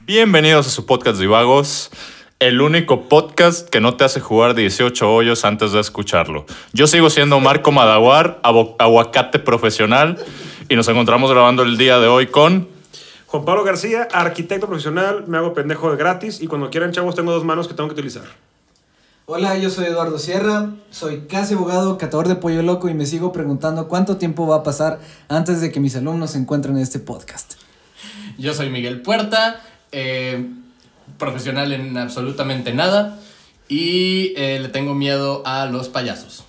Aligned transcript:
Bienvenidos 0.00 0.66
a 0.66 0.70
su 0.70 0.86
podcast 0.86 1.20
Divagos, 1.20 1.90
el 2.40 2.60
único 2.60 3.08
podcast 3.08 3.68
que 3.68 3.80
no 3.80 3.96
te 3.96 4.04
hace 4.04 4.20
jugar 4.20 4.54
18 4.54 5.12
hoyos 5.12 5.44
antes 5.44 5.72
de 5.72 5.80
escucharlo. 5.80 6.46
Yo 6.72 6.86
sigo 6.86 7.10
siendo 7.10 7.40
Marco 7.40 7.72
Madaguar, 7.72 8.40
aguacate 8.42 9.40
profesional, 9.40 10.18
y 10.68 10.76
nos 10.76 10.86
encontramos 10.86 11.32
grabando 11.32 11.64
el 11.64 11.76
día 11.76 11.98
de 11.98 12.06
hoy 12.06 12.28
con... 12.28 12.68
Juan 13.26 13.44
Pablo 13.44 13.64
García, 13.64 14.06
arquitecto 14.12 14.68
profesional, 14.68 15.24
me 15.26 15.36
hago 15.36 15.52
pendejo 15.52 15.90
de 15.90 15.96
gratis 15.96 16.40
y 16.40 16.46
cuando 16.46 16.70
quieran 16.70 16.92
chavos 16.92 17.16
tengo 17.16 17.32
dos 17.32 17.44
manos 17.44 17.66
que 17.66 17.74
tengo 17.74 17.88
que 17.88 17.94
utilizar. 17.94 18.24
Hola, 19.26 19.58
yo 19.58 19.68
soy 19.68 19.86
Eduardo 19.86 20.18
Sierra, 20.18 20.70
soy 20.90 21.26
casi 21.28 21.54
abogado, 21.54 21.98
catador 21.98 22.28
de 22.28 22.36
pollo 22.36 22.62
loco 22.62 22.88
y 22.88 22.94
me 22.94 23.04
sigo 23.04 23.32
preguntando 23.32 23.88
cuánto 23.88 24.16
tiempo 24.16 24.46
va 24.46 24.56
a 24.56 24.62
pasar 24.62 25.00
antes 25.28 25.60
de 25.60 25.72
que 25.72 25.80
mis 25.80 25.96
alumnos 25.96 26.30
se 26.30 26.38
encuentren 26.38 26.76
en 26.76 26.82
este 26.82 27.00
podcast. 27.00 27.54
Yo 28.38 28.54
soy 28.54 28.70
Miguel 28.70 29.02
Puerta, 29.02 29.60
eh, 29.92 30.46
profesional 31.18 31.72
en 31.72 31.96
absolutamente 31.96 32.72
nada 32.72 33.18
y 33.68 34.32
eh, 34.36 34.58
le 34.60 34.68
tengo 34.68 34.94
miedo 34.94 35.42
a 35.44 35.66
los 35.66 35.88
payasos. 35.88 36.44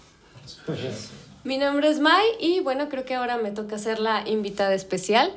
Mi 1.50 1.58
nombre 1.58 1.90
es 1.90 2.00
Mai 2.00 2.24
y 2.40 2.60
bueno, 2.60 2.90
creo 2.90 3.06
que 3.06 3.16
ahora 3.16 3.40
me 3.40 3.50
toca 3.50 3.80
ser 3.80 3.98
la 4.00 4.22
invitada 4.30 4.76
especial. 4.76 5.32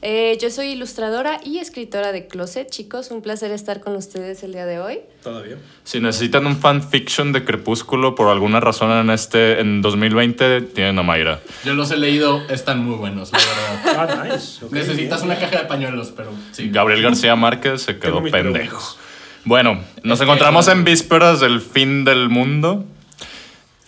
Eh, 0.00 0.38
yo 0.40 0.48
soy 0.48 0.66
ilustradora 0.68 1.40
y 1.44 1.58
escritora 1.58 2.12
de 2.12 2.28
Closet. 2.28 2.70
Chicos, 2.70 3.10
un 3.10 3.20
placer 3.20 3.50
estar 3.50 3.80
con 3.80 3.96
ustedes 3.96 4.44
el 4.44 4.52
día 4.52 4.64
de 4.64 4.78
hoy. 4.78 5.00
Todavía. 5.24 5.56
Si 5.82 5.98
necesitan 5.98 6.46
un 6.46 6.56
fanfiction 6.56 7.32
de 7.32 7.44
Crepúsculo 7.44 8.14
por 8.14 8.28
alguna 8.28 8.60
razón 8.60 8.92
en 8.92 9.10
este 9.10 9.58
en 9.60 9.82
2020, 9.82 10.60
tienen 10.60 11.00
a 11.00 11.02
Mayra. 11.02 11.40
Yo 11.64 11.74
los 11.74 11.90
he 11.90 11.96
leído, 11.96 12.42
están 12.48 12.84
muy 12.84 12.94
buenos, 12.94 13.32
la 13.32 13.38
verdad. 13.38 14.18
Ah, 14.22 14.24
nice. 14.24 14.64
Necesitas 14.70 15.22
bien. 15.24 15.32
una 15.32 15.40
caja 15.40 15.62
de 15.62 15.66
pañuelos, 15.66 16.12
pero 16.16 16.30
sí. 16.52 16.70
Gabriel 16.70 17.02
García 17.02 17.34
Márquez 17.34 17.82
se 17.82 17.98
quedó 17.98 18.22
pendejo. 18.22 18.96
Bueno, 19.44 19.80
nos 20.04 20.20
Es 20.20 20.20
que- 20.20 20.24
encontramos 20.30 20.68
en 20.68 20.84
vísperas 20.84 21.40
del 21.40 21.60
fin 21.60 22.04
del 22.04 22.28
mundo. 22.28 22.84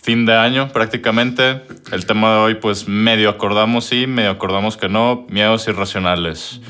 Fin 0.09 0.25
de 0.25 0.33
año 0.35 0.69
prácticamente. 0.69 1.61
El 1.91 2.07
tema 2.07 2.31
de 2.33 2.39
hoy 2.39 2.55
pues 2.55 2.87
medio 2.87 3.29
acordamos 3.29 3.85
sí, 3.85 4.07
medio 4.07 4.31
acordamos 4.31 4.75
que 4.75 4.89
no. 4.89 5.27
Miedos 5.29 5.67
irracionales. 5.67 6.61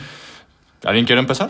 ¿Alguien 0.83 1.05
quiere 1.05 1.21
empezar? 1.21 1.49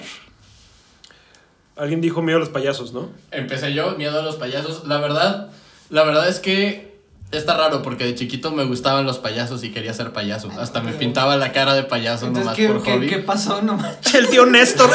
Alguien 1.75 1.99
dijo 1.99 2.21
miedo 2.21 2.37
a 2.37 2.41
los 2.41 2.49
payasos, 2.49 2.93
¿no? 2.93 3.09
Empecé 3.31 3.73
yo, 3.73 3.95
miedo 3.95 4.19
a 4.19 4.21
los 4.21 4.35
payasos. 4.35 4.87
La 4.87 4.99
verdad, 4.99 5.49
la 5.89 6.03
verdad 6.03 6.29
es 6.29 6.37
que 6.37 6.99
está 7.31 7.57
raro 7.57 7.81
porque 7.81 8.03
de 8.03 8.13
chiquito 8.13 8.51
me 8.51 8.65
gustaban 8.65 9.07
los 9.07 9.17
payasos 9.17 9.63
y 9.63 9.71
quería 9.71 9.95
ser 9.95 10.13
payaso. 10.13 10.51
Hasta 10.59 10.81
me 10.81 10.91
pintaba 10.93 11.37
la 11.37 11.51
cara 11.53 11.73
de 11.73 11.81
payaso 11.81 12.27
Entonces, 12.27 12.45
nomás 12.45 12.55
¿qué, 12.55 12.67
por 12.67 12.83
qué- 12.83 12.91
hobby. 12.93 13.07
qué 13.07 13.17
pasó? 13.17 13.63
No 13.63 13.77
manches. 13.77 14.13
El 14.13 14.27
tío 14.29 14.45
Néstor. 14.45 14.91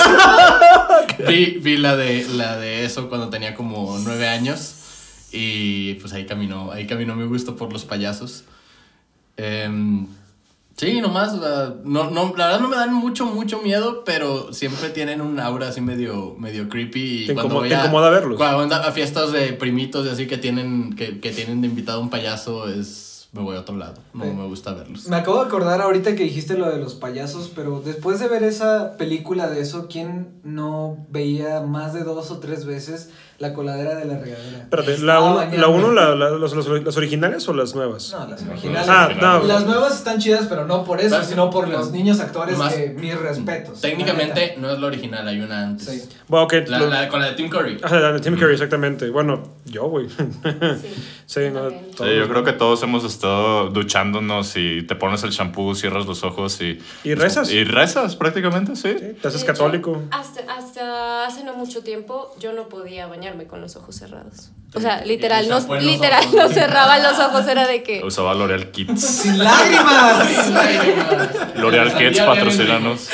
Vi, 1.27 1.59
vi 1.61 1.77
la 1.77 1.97
de 1.97 2.25
la 2.37 2.57
de 2.57 2.85
eso 2.85 3.09
cuando 3.09 3.31
tenía 3.31 3.57
como 3.57 3.99
nueve 3.99 4.29
años 4.29 4.77
y 5.35 5.95
pues 5.95 6.13
ahí 6.13 6.25
caminó, 6.27 6.71
ahí 6.73 6.87
caminó 6.87 7.17
mi 7.17 7.27
gusto 7.27 7.57
por 7.57 7.73
los 7.73 7.85
payasos. 7.85 8.45
Em, 9.37 10.07
sí, 10.77 11.01
nomás, 11.01 11.33
o 11.35 11.41
sea, 11.43 11.75
no, 11.85 12.11
no, 12.11 12.35
la 12.37 12.47
verdad 12.47 12.61
no 12.61 12.69
me 12.69 12.77
dan 12.77 12.95
mucho, 12.95 13.27
mucho 13.27 13.61
miedo, 13.63 14.05
pero 14.05 14.53
siempre 14.53 14.91
tienen 14.91 15.21
un 15.21 15.41
aura 15.41 15.69
así 15.69 15.81
medio, 15.81 16.37
medio 16.39 16.69
creepy. 16.69 17.25
Y 17.25 17.27
Te 17.27 17.35
cuando 17.35 17.55
incomo- 17.55 17.59
voy 17.61 17.69
te 17.69 17.75
a- 17.75 17.81
incomoda 17.81 18.11
verlos. 18.11 18.37
Cuando 18.37 18.75
a 18.77 18.93
fiestas 18.93 19.33
de 19.33 19.53
primitos 19.55 20.07
y 20.07 20.11
así 20.11 20.27
que 20.27 20.39
tienen, 20.39 20.95
que, 20.95 21.21
que 21.21 21.33
tienen 21.33 21.61
de 21.63 21.69
invitado 21.69 22.01
un 22.01 22.11
payaso, 22.11 22.69
es 22.69 23.11
me 23.33 23.43
voy 23.43 23.57
a 23.57 23.61
otro 23.63 23.77
lado. 23.77 23.95
No 24.13 24.23
Sí. 24.23 24.31
me 24.31 24.47
gusta 24.47 24.73
verlos. 24.75 25.09
Me 25.09 25.17
acabo 25.17 25.41
de 25.41 25.47
acordar 25.49 25.81
ahorita 25.81 26.15
que 26.15 26.23
dijiste 26.23 26.57
lo 26.57 26.71
de 26.71 26.79
los 26.79 26.95
payasos, 26.95 27.51
pero 27.53 27.81
después 27.81 28.21
de 28.21 28.29
ver 28.29 28.45
esa 28.45 28.97
película 28.97 29.51
de 29.51 29.61
eso, 29.61 29.89
¿quién 29.91 30.29
no 30.45 31.05
veía 31.11 31.61
más 31.61 31.93
de 31.93 32.05
dos 32.05 32.31
o 32.31 32.39
tres 32.39 32.65
veces 32.65 33.11
la 33.39 33.53
coladera 33.53 33.97
de 33.97 34.05
la 34.05 34.19
regadera? 34.19 34.59
Espérate, 34.59 34.99
¿la 34.99 35.21
uno, 35.21 35.35
bañando. 35.37 35.57
la 35.59 35.69
uno, 35.69 35.93
la- 35.93 36.15
la- 36.15 36.31
los- 36.31 36.55
los- 36.55 36.85
las 36.85 36.97
originales 36.97 37.47
o 37.49 37.53
las 37.55 37.75
nuevas? 37.75 38.13
No, 38.13 38.27
las 38.29 38.43
originales. 38.43 38.89
Ah, 38.89 39.09
no. 39.21 39.43
Las 39.43 39.67
nuevas 39.67 39.95
están 39.97 40.19
chidas, 40.19 40.47
pero 40.49 40.67
no 40.67 40.85
por 40.85 41.01
eso, 41.01 41.23
sino 41.23 41.51
por 41.51 41.69
los 41.69 41.91
niños 41.93 42.21
actores 42.21 42.57
Más- 42.59 42.75
que 42.75 42.91
mis 42.91 43.19
respetos. 43.19 43.81
Técnicamente 43.81 44.55
no 44.59 44.71
es 44.71 44.79
la 44.79 44.87
original, 44.87 45.27
hay 45.27 45.41
una 45.41 45.63
antes. 45.65 45.87
Sí. 45.89 46.09
Bueno, 46.29 46.45
ok. 46.47 46.55
La- 46.69 46.79
lo- 46.79 46.87
la- 46.89 47.09
con 47.09 47.21
la 47.21 47.27
de 47.27 47.33
Tim 47.35 47.49
Curry. 47.49 47.79
Ah, 47.83 47.95
la 47.97 48.13
de 48.13 48.21
Tim 48.21 48.37
Curry, 48.37 48.53
exactamente. 48.55 49.11
Bueno, 49.11 49.43
yo, 49.65 49.85
güey. 49.89 50.07
Sí. 50.81 50.95
Sí, 51.27 51.41
no. 51.53 51.71
Sí, 51.71 52.17
yo 52.19 52.29
creo 52.29 52.45
que 52.45 52.53
todos 52.53 52.83
hemos 52.83 53.03
estado 53.05 53.69
duchándonos 53.71 54.57
y 54.57 54.83
te 54.83 54.95
pones 54.95 55.23
el 55.25 55.31
champú, 55.31 55.75
cierras 55.75 56.05
los 56.07 56.23
ojos 56.23 56.61
y... 56.61 56.79
¿Y 57.03 57.15
rezas? 57.15 57.51
Y 57.51 57.65
rezas 57.65 58.15
prácticamente, 58.17 58.77
sí. 58.77 58.95
Sí, 58.99 59.17
te 59.21 59.29
haces 59.29 59.43
católico. 59.45 59.93
hecho, 59.93 60.09
hasta, 60.11 60.54
hasta 60.79 61.27
hace 61.27 61.45
no 61.45 61.55
mucho 61.55 61.83
tiempo 61.83 62.35
yo 62.41 62.53
no 62.53 62.69
podía 62.69 63.07
bañarme 63.07 63.47
con 63.47 63.61
los 63.61 63.77
ojos 63.77 63.95
cerrados. 63.97 64.51
O 64.75 64.81
sea, 64.81 65.05
literal, 65.05 65.49
no, 65.49 65.61
literal, 65.79 66.25
no 66.35 66.49
cerraba 66.49 66.99
los 66.99 67.17
ojos, 67.21 67.47
era 67.47 67.65
de 67.69 67.85
que... 67.85 68.03
Usaba 68.05 68.35
L'Oreal 68.35 68.73
Kids. 68.73 69.01
¡Sin 69.23 69.39
lágrimas! 69.39 70.51
L'Oreal 71.57 71.95
Kids 71.97 72.21
patrocinanos. 72.21 73.09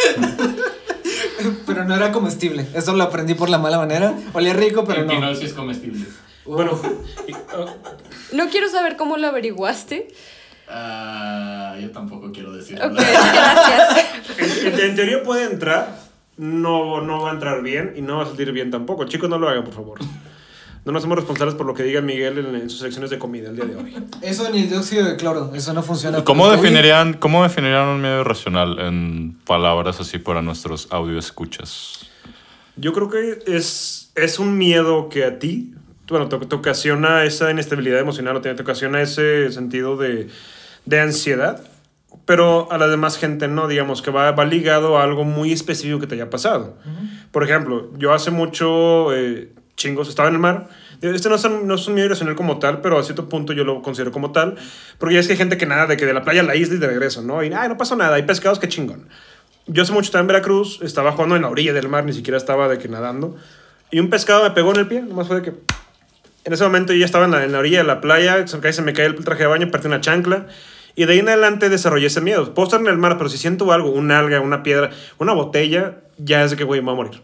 pero 1.67 1.85
no 1.85 1.95
era 1.95 2.13
comestible. 2.13 2.67
Eso 2.75 2.95
lo 2.95 3.03
aprendí 3.05 3.35
por 3.35 3.51
la 3.51 3.59
mala 3.59 3.77
manera. 3.77 4.15
Olía 4.33 4.55
rico, 4.55 4.85
pero 4.87 5.03
el 5.03 5.07
no. 5.07 5.13
pinol 5.13 5.37
sí 5.37 5.45
es 5.45 5.53
comestible. 5.53 6.07
Bueno, 6.47 6.81
oh, 7.57 7.67
No 8.33 8.49
quiero 8.49 8.71
saber 8.71 8.97
cómo 8.97 9.19
lo 9.19 9.27
averiguaste. 9.29 10.09
Ah, 10.67 11.77
yo 11.79 11.91
tampoco 11.91 12.33
quiero 12.33 12.53
decirlo. 12.55 12.87
Ok, 12.87 12.93
gracias. 12.95 14.07
en, 14.39 14.67
en- 14.75 14.81
en 14.81 14.97
teoría 14.97 15.23
puede 15.23 15.45
entrar, 15.45 15.95
no, 16.41 17.03
no 17.03 17.23
va 17.23 17.31
a 17.31 17.35
entrar 17.35 17.63
bien 17.63 17.93
y 17.97 18.01
no 18.01 18.17
va 18.17 18.23
a 18.23 18.27
salir 18.27 18.51
bien 18.53 18.71
tampoco. 18.71 19.05
Chicos, 19.05 19.29
no 19.29 19.39
lo 19.39 19.49
hagan, 19.49 19.63
por 19.63 19.75
favor. 19.75 19.99
No 20.87 20.93
nos 20.93 21.03
somos 21.03 21.19
responsables 21.19 21.55
por 21.55 21.67
lo 21.67 21.75
que 21.75 21.83
diga 21.83 22.01
Miguel 22.01 22.39
en, 22.39 22.55
en 22.55 22.71
sus 22.71 22.81
secciones 22.81 23.11
de 23.11 23.19
comida 23.19 23.51
el 23.51 23.57
día 23.57 23.67
de 23.67 23.77
hoy. 23.77 23.95
Eso 24.23 24.49
ni 24.51 24.63
el 24.63 24.71
dióxido 24.71 25.05
de 25.05 25.17
cloro. 25.17 25.53
Eso 25.55 25.75
no 25.75 25.83
funciona. 25.83 26.25
¿Cómo 26.25 26.51
definirían, 26.51 27.13
¿Cómo 27.13 27.43
definirían 27.43 27.87
un 27.89 28.01
miedo 28.01 28.23
irracional 28.23 28.79
en 28.79 29.37
palabras 29.47 30.01
así 30.01 30.17
para 30.17 30.41
nuestros 30.41 30.89
audio 30.91 31.19
escuchas? 31.19 32.07
Yo 32.77 32.95
creo 32.95 33.11
que 33.11 33.41
es, 33.47 34.11
es 34.15 34.39
un 34.39 34.57
miedo 34.57 35.11
que 35.11 35.25
a 35.27 35.39
ti, 35.39 35.75
bueno, 36.09 36.31
te, 36.31 36.39
te 36.39 36.55
ocasiona 36.55 37.25
esa 37.25 37.51
inestabilidad 37.51 38.01
emocional, 38.01 38.37
o 38.37 38.41
te, 38.41 38.55
te 38.55 38.63
ocasiona 38.63 39.03
ese 39.03 39.53
sentido 39.53 39.99
de, 39.99 40.29
de 40.87 41.01
ansiedad, 41.01 41.63
pero 42.31 42.71
a 42.71 42.79
la 42.79 42.87
demás 42.87 43.19
gente 43.19 43.49
no, 43.49 43.67
digamos 43.67 44.03
que 44.03 44.13
va, 44.13 44.31
va 44.31 44.45
ligado 44.45 44.99
a 44.99 45.03
algo 45.03 45.25
muy 45.25 45.51
específico 45.51 45.99
que 45.99 46.07
te 46.07 46.15
haya 46.15 46.31
pasado. 46.31 46.77
Por 47.33 47.43
ejemplo, 47.43 47.91
yo 47.99 48.15
hace 48.15 48.31
mucho, 48.31 49.13
eh, 49.13 49.53
chingos, 49.75 50.09
estaba 50.09 50.29
en 50.29 50.37
el 50.37 50.41
mar. 50.41 50.69
Este 51.03 51.29
no 51.29 51.35
es, 51.35 51.45
un, 51.45 51.67
no 51.67 51.75
es 51.75 51.89
un 51.89 51.95
miedo 51.95 52.07
irracional 52.07 52.37
como 52.37 52.61
tal, 52.61 52.83
pero 52.83 53.01
a 53.01 53.03
cierto 53.03 53.29
punto 53.29 53.53
yo 53.53 53.65
lo 53.65 53.83
considero 53.83 54.13
como 54.13 54.31
tal, 54.31 54.55
porque 54.99 55.15
ya 55.15 55.21
es 55.21 55.27
que 55.27 55.33
hay 55.33 55.39
gente 55.39 55.59
que 55.59 55.67
nada 55.67 55.89
de 55.89 55.97
que 55.97 56.07
de 56.07 56.15
la 56.15 56.23
playa 56.23 56.43
a 56.43 56.45
la 56.45 56.55
isla 56.55 56.77
y 56.77 56.79
de 56.79 56.87
regreso, 56.87 57.21
¿no? 57.21 57.43
Y 57.43 57.53
ay, 57.53 57.69
no 57.69 57.77
pasó 57.77 57.97
nada, 57.97 58.15
hay 58.15 58.23
pescados, 58.23 58.61
qué 58.61 58.69
chingón. 58.69 59.09
Yo 59.67 59.83
hace 59.83 59.93
mucho 59.93 60.05
estaba 60.05 60.21
en 60.21 60.29
Veracruz, 60.29 60.79
estaba 60.83 61.11
jugando 61.11 61.35
en 61.35 61.43
la 61.43 61.49
orilla 61.49 61.73
del 61.73 61.89
mar, 61.89 62.05
ni 62.05 62.13
siquiera 62.13 62.37
estaba 62.37 62.69
de 62.69 62.79
que 62.79 62.87
nadando. 62.87 63.37
Y 63.91 63.99
un 63.99 64.09
pescado 64.09 64.45
me 64.45 64.53
pegó 64.53 64.71
en 64.71 64.77
el 64.79 64.87
pie, 64.87 65.03
nomás 65.03 65.27
fue 65.27 65.41
de 65.41 65.43
que... 65.43 65.55
En 66.45 66.53
ese 66.53 66.63
momento 66.63 66.93
yo 66.93 67.01
ya 67.01 67.07
estaba 67.07 67.25
en 67.25 67.33
la, 67.33 67.43
en 67.43 67.51
la 67.51 67.59
orilla 67.59 67.79
de 67.79 67.85
la 67.85 68.01
playa, 68.01 68.45
cae, 68.63 68.73
se 68.73 68.83
me 68.83 68.93
cae 68.93 69.07
el 69.07 69.17
traje 69.17 69.43
de 69.43 69.49
baño, 69.49 69.69
perdí 69.73 69.89
una 69.89 70.01
chancla. 70.01 70.47
Y 70.95 71.05
de 71.05 71.13
ahí 71.13 71.19
en 71.21 71.29
adelante 71.29 71.69
desarrollé 71.69 72.07
ese 72.07 72.21
miedo. 72.21 72.53
Puedo 72.55 72.67
estar 72.67 72.81
en 72.81 72.87
el 72.87 72.99
mar, 72.99 73.17
pero 73.19 73.31
si 73.31 73.39
siento 73.39 73.73
algo, 73.73 73.91
un 73.91 74.11
alga, 74.11 74.41
una 74.41 74.63
piedra, 74.63 74.91
una 75.19 75.33
botella, 75.33 76.01
ya 76.19 76.45
es 76.45 76.51
de 76.51 76.57
que, 76.57 76.65
güey, 76.65 76.81
me 76.81 76.87
voy 76.87 76.95
a 76.95 76.97
morir. 76.97 77.23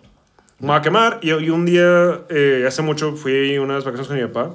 Me 0.59 0.69
voy 0.69 0.77
a 0.77 0.83
quemar. 0.83 1.19
Y, 1.23 1.33
y 1.33 1.51
un 1.51 1.67
día, 1.67 2.21
eh, 2.29 2.65
hace 2.67 2.83
mucho, 2.83 3.17
fui 3.17 3.59
unas 3.59 3.85
vacaciones 3.85 4.09
con 4.09 4.17
mi 4.17 4.27
papá. 4.27 4.55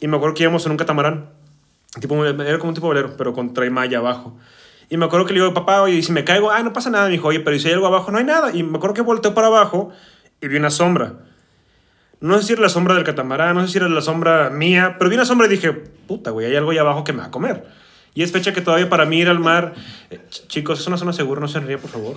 Y 0.00 0.08
me 0.08 0.16
acuerdo 0.16 0.34
que 0.34 0.42
íbamos 0.42 0.64
en 0.66 0.72
un 0.72 0.78
catamarán. 0.78 1.30
Tipo, 2.00 2.24
era 2.24 2.58
como 2.58 2.70
un 2.70 2.74
tipo 2.74 2.88
velero, 2.88 3.16
pero 3.16 3.32
con 3.32 3.52
traimaya 3.52 3.98
abajo. 3.98 4.36
Y 4.88 4.96
me 4.96 5.04
acuerdo 5.04 5.26
que 5.26 5.32
le 5.32 5.40
digo, 5.40 5.54
papá, 5.54 5.82
oye, 5.82 6.02
si 6.02 6.12
me 6.12 6.24
caigo, 6.24 6.50
ay, 6.50 6.64
no 6.64 6.72
pasa 6.72 6.90
nada. 6.90 7.06
Me 7.06 7.12
dijo, 7.12 7.28
oye, 7.28 7.40
pero 7.40 7.56
¿y 7.56 7.60
si 7.60 7.68
hay 7.68 7.74
algo 7.74 7.86
abajo? 7.86 8.10
No 8.10 8.18
hay 8.18 8.24
nada. 8.24 8.50
Y 8.52 8.62
me 8.62 8.76
acuerdo 8.76 8.94
que 8.94 9.02
volteó 9.02 9.34
para 9.34 9.46
abajo 9.46 9.90
y 10.40 10.48
vi 10.48 10.56
una 10.56 10.70
sombra. 10.70 11.14
No 12.20 12.36
sé 12.38 12.44
si 12.44 12.52
era 12.52 12.62
la 12.62 12.68
sombra 12.68 12.94
del 12.94 13.04
catamarán, 13.04 13.54
no 13.54 13.62
sé 13.62 13.72
si 13.72 13.78
era 13.78 13.88
la 13.88 14.02
sombra 14.02 14.50
mía, 14.50 14.96
pero 14.98 15.08
vi 15.08 15.16
una 15.16 15.24
sombra 15.24 15.46
y 15.46 15.50
dije, 15.50 15.72
puta, 15.72 16.30
güey, 16.30 16.46
hay 16.46 16.56
algo 16.56 16.70
ahí 16.70 16.78
abajo 16.78 17.02
que 17.02 17.12
me 17.12 17.20
va 17.20 17.26
a 17.26 17.30
comer. 17.30 17.64
Y 18.14 18.22
es 18.22 18.32
fecha 18.32 18.52
que 18.52 18.60
todavía 18.60 18.88
para 18.88 19.04
mí 19.06 19.18
ir 19.20 19.28
al 19.28 19.38
mar, 19.38 19.74
eh, 20.10 20.18
ch- 20.30 20.46
chicos, 20.48 20.80
es 20.80 20.86
una 20.86 20.96
zona 20.96 21.12
segura, 21.12 21.40
no 21.40 21.48
se 21.48 21.60
ríe, 21.60 21.78
por 21.78 21.90
favor. 21.90 22.14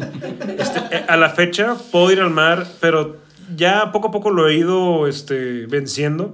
Este, 0.58 0.80
eh, 0.92 1.06
a 1.08 1.18
la 1.18 1.30
fecha 1.30 1.76
puedo 1.92 2.12
ir 2.12 2.20
al 2.20 2.32
mar, 2.32 2.66
pero 2.80 3.18
ya 3.56 3.92
poco 3.92 4.08
a 4.08 4.12
poco 4.12 4.32
lo 4.32 4.48
he 4.50 4.56
ido 4.56 5.08
este, 5.08 5.66
venciendo. 5.68 6.34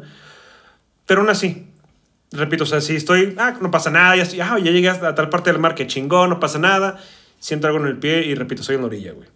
Pero 1.06 1.22
aún 1.22 1.30
así, 1.30 1.68
repito, 2.32 2.64
o 2.64 2.68
sea, 2.68 2.80
si 2.82 2.96
estoy, 2.96 3.36
ah, 3.38 3.58
no 3.60 3.70
pasa 3.72 3.90
nada, 3.92 4.16
ya, 4.16 4.24
estoy, 4.24 4.40
ah, 4.42 4.58
ya 4.60 4.72
llegué 4.72 4.90
hasta 4.90 5.14
tal 5.16 5.30
parte 5.30 5.52
del 5.52 5.60
mar 5.60 5.76
que 5.76 5.88
chingón, 5.88 6.30
no 6.30 6.40
pasa 6.40 6.58
nada, 6.60 6.98
siento 7.40 7.68
algo 7.68 7.80
en 7.80 7.88
el 7.88 7.98
pie 7.98 8.26
y 8.26 8.36
repito, 8.36 8.64
soy 8.64 8.76
en 8.76 8.82
la 8.82 8.88
orilla, 8.88 9.12
güey. 9.14 9.28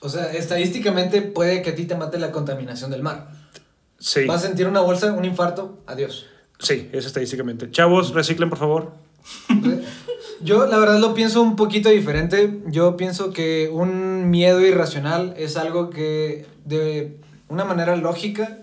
O 0.00 0.08
sea, 0.08 0.32
estadísticamente 0.32 1.22
puede 1.22 1.62
que 1.62 1.70
a 1.70 1.74
ti 1.74 1.84
te 1.84 1.94
mate 1.94 2.18
la 2.18 2.32
contaminación 2.32 2.90
del 2.90 3.02
mar. 3.02 3.28
Sí, 3.98 4.24
Vas 4.24 4.44
a 4.44 4.46
sentir 4.48 4.66
una 4.66 4.80
bolsa, 4.80 5.12
un 5.12 5.24
infarto, 5.24 5.78
adiós. 5.86 6.26
sí, 6.58 6.88
eso 6.92 7.06
estadísticamente. 7.08 7.70
Chavos, 7.70 8.12
reciclen, 8.14 8.48
por 8.50 8.58
favor. 8.58 8.92
Yo 10.42 10.66
la 10.66 10.78
verdad 10.78 10.98
lo 10.98 11.14
pienso 11.14 11.42
un 11.42 11.56
poquito 11.56 11.88
diferente. 11.90 12.60
Yo 12.66 12.96
pienso 12.96 13.32
que 13.32 13.68
un 13.72 14.30
miedo 14.30 14.60
irracional 14.60 15.34
es 15.36 15.56
algo 15.56 15.90
que 15.90 16.46
de 16.64 17.18
una 17.48 17.64
manera 17.64 17.96
lógica 17.96 18.58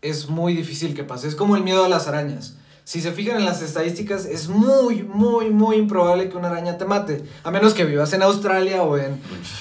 es 0.00 0.28
muy 0.28 0.54
difícil 0.54 0.94
que 0.94 1.04
pase. 1.04 1.28
Es 1.28 1.34
como 1.34 1.56
el 1.56 1.62
miedo 1.62 1.84
a 1.84 1.88
las 1.88 2.08
arañas. 2.08 2.56
Si 2.86 3.00
se 3.00 3.12
fijan 3.12 3.38
en 3.38 3.46
las 3.46 3.62
estadísticas, 3.62 4.26
es 4.26 4.48
muy, 4.48 5.02
muy, 5.04 5.48
muy 5.48 5.76
improbable 5.76 6.28
que 6.28 6.36
una 6.36 6.48
araña 6.48 6.76
te 6.76 6.84
mate. 6.84 7.24
A 7.42 7.50
menos 7.50 7.72
que 7.72 7.86
vivas 7.86 8.12
en 8.12 8.22
Australia 8.22 8.82
o 8.82 8.98
en 8.98 9.18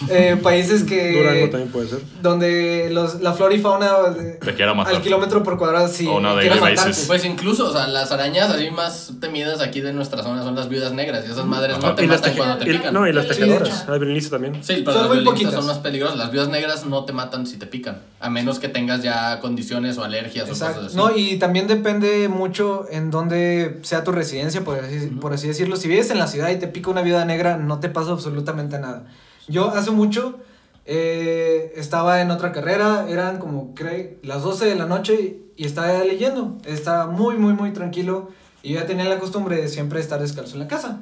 eh, 0.09 0.37
países 0.43 0.83
que... 0.83 1.13
Durango 1.19 1.49
también 1.49 1.71
puede 1.71 1.87
ser. 1.87 1.99
Donde 2.21 2.89
los, 2.91 3.21
la 3.21 3.31
flora 3.31 3.55
y 3.55 3.59
fauna 3.61 4.09
de- 4.09 4.33
Te 4.33 4.53
quiera 4.53 4.73
matar. 4.73 4.95
al 4.95 5.01
kilómetro 5.01 5.41
por 5.41 5.57
cuadrado 5.57 5.87
sí 5.87 6.05
O 6.05 6.17
una 6.17 6.37
quiera 6.37 6.57
matarte. 6.57 6.97
Pues 7.07 7.23
incluso, 7.23 7.69
o 7.69 7.71
sea, 7.71 7.87
las 7.87 8.11
arañas 8.11 8.49
así 8.49 8.69
más 8.71 9.13
temidas 9.21 9.61
aquí 9.61 9.79
de 9.79 9.93
nuestra 9.93 10.21
zona 10.21 10.43
son 10.43 10.55
las 10.55 10.67
viudas 10.67 10.91
negras 10.91 11.23
y 11.25 11.31
esas 11.31 11.45
madres 11.45 11.77
no 11.79 11.95
te 11.95 12.03
Y 12.03 12.07
las, 12.07 12.19
matan 12.19 12.35
cuando 12.35 12.57
te 12.57 12.69
y- 12.71 12.77
pican. 12.77 12.93
no, 12.93 13.07
y 13.07 13.13
las 13.13 13.25
tejedoras. 13.29 13.69
hecho. 13.83 13.91
La 13.91 13.97
violinista 13.99 14.31
también. 14.31 14.61
Sí, 14.61 14.81
pero 14.83 14.97
Son 14.97 15.07
las 15.07 15.15
muy 15.15 15.23
poquitas. 15.23 15.53
son 15.53 15.65
más 15.65 15.77
peligrosas. 15.77 16.17
Las 16.17 16.29
viudas 16.29 16.49
negras 16.49 16.85
no 16.85 17.05
te 17.05 17.13
matan 17.13 17.47
si 17.47 17.55
te 17.55 17.67
pican, 17.67 18.01
a 18.19 18.29
menos 18.29 18.59
que 18.59 18.67
tengas 18.67 19.01
ya 19.01 19.39
condiciones 19.39 19.97
o 19.97 20.03
alergias 20.03 20.49
o 20.49 20.51
Exacto. 20.51 20.81
cosas 20.81 20.87
así. 20.87 20.97
No, 20.97 21.15
y 21.17 21.37
también 21.37 21.67
depende 21.69 22.27
mucho 22.27 22.85
en 22.91 23.12
dónde 23.13 23.79
sea 23.83 24.03
tu 24.03 24.11
residencia, 24.11 24.65
por 24.65 24.79
así, 24.79 25.07
por 25.07 25.31
así 25.31 25.47
decirlo. 25.47 25.77
Si 25.77 25.87
vives 25.87 26.09
en 26.09 26.19
la 26.19 26.27
ciudad 26.27 26.49
y 26.49 26.57
te 26.57 26.67
pica 26.67 26.91
una 26.91 27.01
viuda 27.01 27.23
negra, 27.23 27.55
no 27.55 27.79
te 27.79 27.87
pasa 27.87 28.11
absolutamente 28.11 28.77
nada. 28.79 29.05
Yo 29.47 29.69
hace 29.69 29.91
mucho 29.91 30.39
eh, 30.85 31.71
estaba 31.77 32.21
en 32.21 32.31
otra 32.31 32.51
carrera, 32.51 33.05
eran 33.09 33.39
como 33.39 33.73
creo, 33.73 34.17
las 34.21 34.43
12 34.43 34.65
de 34.65 34.75
la 34.75 34.85
noche 34.85 35.37
y 35.55 35.65
estaba 35.65 36.03
leyendo. 36.03 36.57
Estaba 36.65 37.07
muy, 37.07 37.37
muy, 37.37 37.53
muy 37.53 37.71
tranquilo 37.71 38.29
y 38.61 38.73
yo 38.73 38.79
ya 38.79 38.85
tenía 38.85 39.05
la 39.05 39.19
costumbre 39.19 39.57
de 39.57 39.69
siempre 39.69 39.99
estar 39.99 40.19
descalzo 40.19 40.53
en 40.53 40.59
la 40.59 40.67
casa. 40.67 41.01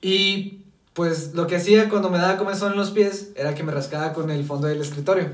Y 0.00 0.62
pues 0.92 1.34
lo 1.34 1.46
que 1.46 1.56
hacía 1.56 1.88
cuando 1.88 2.10
me 2.10 2.18
daba 2.18 2.36
comezón 2.36 2.72
en 2.72 2.78
los 2.78 2.90
pies 2.90 3.30
era 3.34 3.54
que 3.54 3.62
me 3.62 3.72
rascaba 3.72 4.12
con 4.12 4.30
el 4.30 4.44
fondo 4.44 4.66
del 4.66 4.80
escritorio. 4.80 5.30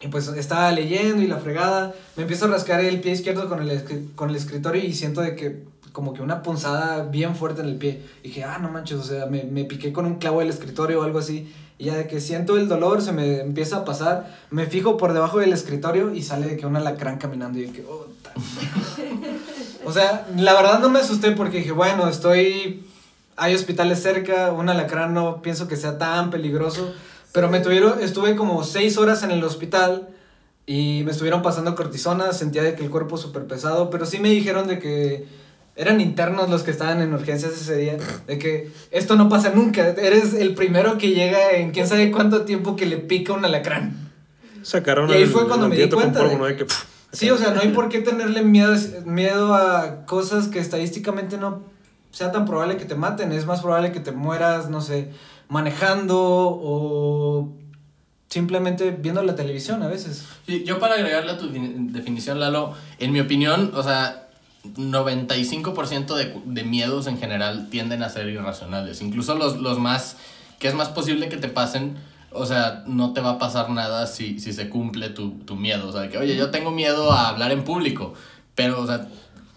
Y 0.00 0.08
pues 0.08 0.28
estaba 0.28 0.70
leyendo 0.72 1.22
y 1.22 1.26
la 1.26 1.38
fregada. 1.38 1.94
Me 2.16 2.22
empiezo 2.22 2.44
a 2.44 2.48
rascar 2.48 2.80
el 2.80 3.00
pie 3.00 3.12
izquierdo 3.12 3.48
con 3.48 3.62
el, 3.62 4.12
con 4.14 4.30
el 4.30 4.36
escritorio 4.36 4.82
y 4.82 4.92
siento 4.92 5.22
de 5.22 5.34
que 5.34 5.64
como 5.92 6.12
que 6.12 6.20
una 6.20 6.42
punzada 6.42 7.04
bien 7.04 7.34
fuerte 7.34 7.62
en 7.62 7.68
el 7.68 7.76
pie. 7.76 8.02
Y 8.22 8.28
dije, 8.28 8.44
ah, 8.44 8.58
no 8.58 8.68
manches, 8.68 8.98
o 8.98 9.02
sea, 9.02 9.26
me, 9.26 9.44
me 9.44 9.64
piqué 9.64 9.94
con 9.94 10.04
un 10.04 10.16
clavo 10.16 10.40
del 10.40 10.50
escritorio 10.50 11.00
o 11.00 11.04
algo 11.04 11.18
así. 11.18 11.50
Y 11.78 11.86
ya 11.86 11.96
de 11.96 12.06
que 12.06 12.20
siento 12.20 12.56
el 12.56 12.68
dolor, 12.68 13.00
se 13.00 13.12
me 13.12 13.40
empieza 13.40 13.78
a 13.78 13.84
pasar. 13.84 14.34
Me 14.50 14.66
fijo 14.66 14.96
por 14.98 15.14
debajo 15.14 15.38
del 15.38 15.52
escritorio 15.52 16.14
y 16.14 16.22
sale 16.22 16.46
de 16.46 16.56
que 16.56 16.66
un 16.66 16.76
alacrán 16.76 17.16
caminando. 17.16 17.58
Y 17.58 17.66
de 17.66 17.72
que, 17.72 17.84
oh, 17.88 18.06
O 19.86 19.92
sea, 19.92 20.26
la 20.36 20.52
verdad 20.52 20.80
no 20.80 20.90
me 20.90 20.98
asusté 20.98 21.30
porque 21.32 21.58
dije, 21.58 21.72
bueno, 21.72 22.08
estoy... 22.08 22.84
Hay 23.38 23.54
hospitales 23.54 24.02
cerca, 24.02 24.50
un 24.52 24.68
alacrán 24.68 25.12
no 25.12 25.42
pienso 25.42 25.68
que 25.68 25.76
sea 25.76 25.98
tan 25.98 26.30
peligroso. 26.30 26.92
Pero 27.32 27.48
me 27.50 27.60
tuvieron, 27.60 28.00
estuve 28.02 28.34
como 28.36 28.64
seis 28.64 28.96
horas 28.98 29.22
en 29.22 29.30
el 29.30 29.42
hospital 29.44 30.08
y 30.66 31.02
me 31.04 31.10
estuvieron 31.12 31.42
pasando 31.42 31.74
cortisona, 31.74 32.32
sentía 32.32 32.62
de 32.62 32.74
que 32.74 32.82
el 32.84 32.90
cuerpo 32.90 33.16
súper 33.18 33.46
pesado, 33.46 33.90
pero 33.90 34.06
sí 34.06 34.18
me 34.18 34.30
dijeron 34.30 34.66
de 34.66 34.78
que 34.78 35.26
eran 35.76 36.00
internos 36.00 36.48
los 36.48 36.62
que 36.62 36.70
estaban 36.70 37.02
en 37.02 37.12
urgencias 37.12 37.52
ese 37.52 37.76
día, 37.76 37.98
de 38.26 38.38
que 38.38 38.70
esto 38.90 39.14
no 39.16 39.28
pasa 39.28 39.50
nunca, 39.54 39.86
eres 39.90 40.32
el 40.34 40.54
primero 40.54 40.96
que 40.96 41.10
llega 41.10 41.52
en 41.52 41.70
quién 41.72 41.86
sabe 41.86 42.10
cuánto 42.10 42.42
tiempo 42.46 42.74
que 42.76 42.86
le 42.86 42.96
pica 42.96 43.34
un 43.34 43.44
alacrán. 43.44 44.10
Sacaron 44.62 45.10
Y 45.10 45.12
ahí 45.12 45.22
el- 45.22 45.28
fue 45.28 45.46
cuando 45.46 45.68
me 45.68 45.76
di 45.76 45.88
cuenta 45.90 46.18
de- 46.20 46.24
polvo, 46.24 46.38
¿no? 46.38 46.46
De 46.46 46.56
que, 46.56 46.64
pff, 46.64 46.84
Sí, 47.12 47.30
o 47.30 47.38
sea, 47.38 47.52
no 47.52 47.60
hay 47.60 47.68
por 47.68 47.88
qué 47.88 48.00
tenerle 48.00 48.42
miedo, 48.42 48.74
miedo 49.06 49.54
a 49.54 50.04
cosas 50.06 50.48
que 50.48 50.58
estadísticamente 50.58 51.38
no 51.38 51.62
sea 52.10 52.32
tan 52.32 52.44
probable 52.44 52.76
que 52.76 52.84
te 52.84 52.94
maten. 52.94 53.32
Es 53.32 53.46
más 53.46 53.60
probable 53.62 53.92
que 53.92 54.00
te 54.00 54.12
mueras, 54.12 54.68
no 54.68 54.80
sé, 54.82 55.10
manejando 55.48 56.16
o 56.18 57.52
simplemente 58.28 58.90
viendo 58.90 59.22
la 59.22 59.34
televisión 59.34 59.82
a 59.82 59.88
veces. 59.88 60.26
Sí, 60.46 60.64
yo 60.64 60.78
para 60.78 60.94
agregarle 60.94 61.32
a 61.32 61.38
tu 61.38 61.48
definición, 61.50 62.40
Lalo, 62.40 62.74
en 62.98 63.12
mi 63.12 63.20
opinión, 63.20 63.72
o 63.74 63.82
sea, 63.82 64.28
95% 64.74 66.14
de, 66.14 66.34
de 66.44 66.64
miedos 66.64 67.06
en 67.06 67.18
general 67.18 67.68
tienden 67.70 68.02
a 68.02 68.08
ser 68.08 68.28
irracionales. 68.28 69.00
Incluso 69.00 69.34
los, 69.34 69.58
los 69.58 69.78
más, 69.78 70.16
que 70.58 70.68
es 70.68 70.74
más 70.74 70.88
posible 70.88 71.28
que 71.28 71.36
te 71.36 71.48
pasen, 71.48 71.96
o 72.30 72.46
sea, 72.46 72.82
no 72.86 73.12
te 73.12 73.20
va 73.20 73.32
a 73.32 73.38
pasar 73.38 73.70
nada 73.70 74.06
si, 74.06 74.40
si 74.40 74.52
se 74.52 74.68
cumple 74.68 75.10
tu, 75.10 75.30
tu 75.38 75.56
miedo. 75.56 75.88
O 75.88 75.92
sea, 75.92 76.08
que, 76.08 76.18
oye, 76.18 76.36
yo 76.36 76.50
tengo 76.50 76.70
miedo 76.70 77.12
a 77.12 77.28
hablar 77.28 77.52
en 77.52 77.64
público, 77.64 78.14
pero, 78.54 78.80
o 78.80 78.86
sea, 78.86 79.06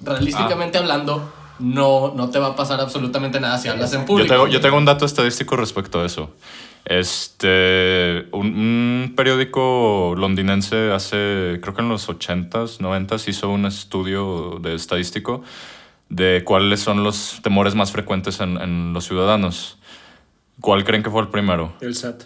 realísticamente 0.02 0.78
hablando, 0.78 1.32
no, 1.60 2.14
no 2.16 2.30
te 2.30 2.40
va 2.40 2.48
a 2.48 2.56
pasar 2.56 2.80
absolutamente 2.82 3.40
nada 3.40 3.58
si 3.58 3.68
hablas 3.68 3.94
en 3.94 4.02
Yo 4.02 4.06
público. 4.08 4.34
tengo, 4.34 4.48
yo 4.48 4.62
tengo 4.62 4.78
un 4.78 4.86
dato 4.86 5.06
estadístico 5.06 5.56
respecto 5.56 6.02
a 6.02 6.06
eso. 6.06 6.32
Este, 6.86 8.28
un, 8.32 8.48
un 8.48 9.14
periódico 9.16 10.16
londinense 10.18 10.92
hace, 10.92 11.60
creo 11.62 11.74
que 11.76 11.82
en 11.82 11.90
los 11.90 12.08
80s, 12.10 12.80
90s, 12.80 13.28
hizo 13.28 13.50
un 13.50 13.66
estudio 13.66 14.60
de 14.62 14.76
estadístico 14.76 15.44
de 16.10 16.44
cuáles 16.44 16.80
son 16.80 17.04
los 17.04 17.40
temores 17.44 17.76
más 17.76 17.92
frecuentes 17.92 18.40
en, 18.40 18.58
en 18.60 18.94
los 18.94 19.06
ciudadanos. 19.06 19.78
¿Cuál 20.62 20.84
creen 20.84 21.04
que 21.04 21.10
fue 21.10 21.22
el 21.22 21.28
primero? 21.30 21.74
El 21.82 21.96
SAT. 21.96 22.24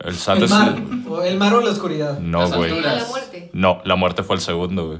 El 0.00 0.14
SAT 0.14 0.36
El 0.38 0.42
es- 0.44 0.50
mar, 0.50 0.76
o 1.08 1.22
el 1.22 1.38
mar 1.38 1.54
o 1.54 1.60
la 1.60 1.70
oscuridad. 1.70 2.18
No, 2.18 2.48
güey. 2.50 2.80
la 2.80 3.04
muerte. 3.08 3.50
No, 3.54 3.80
la 3.84 3.96
muerte 3.96 4.22
fue 4.22 4.36
el 4.36 4.42
segundo, 4.42 4.86
güey. 4.88 4.98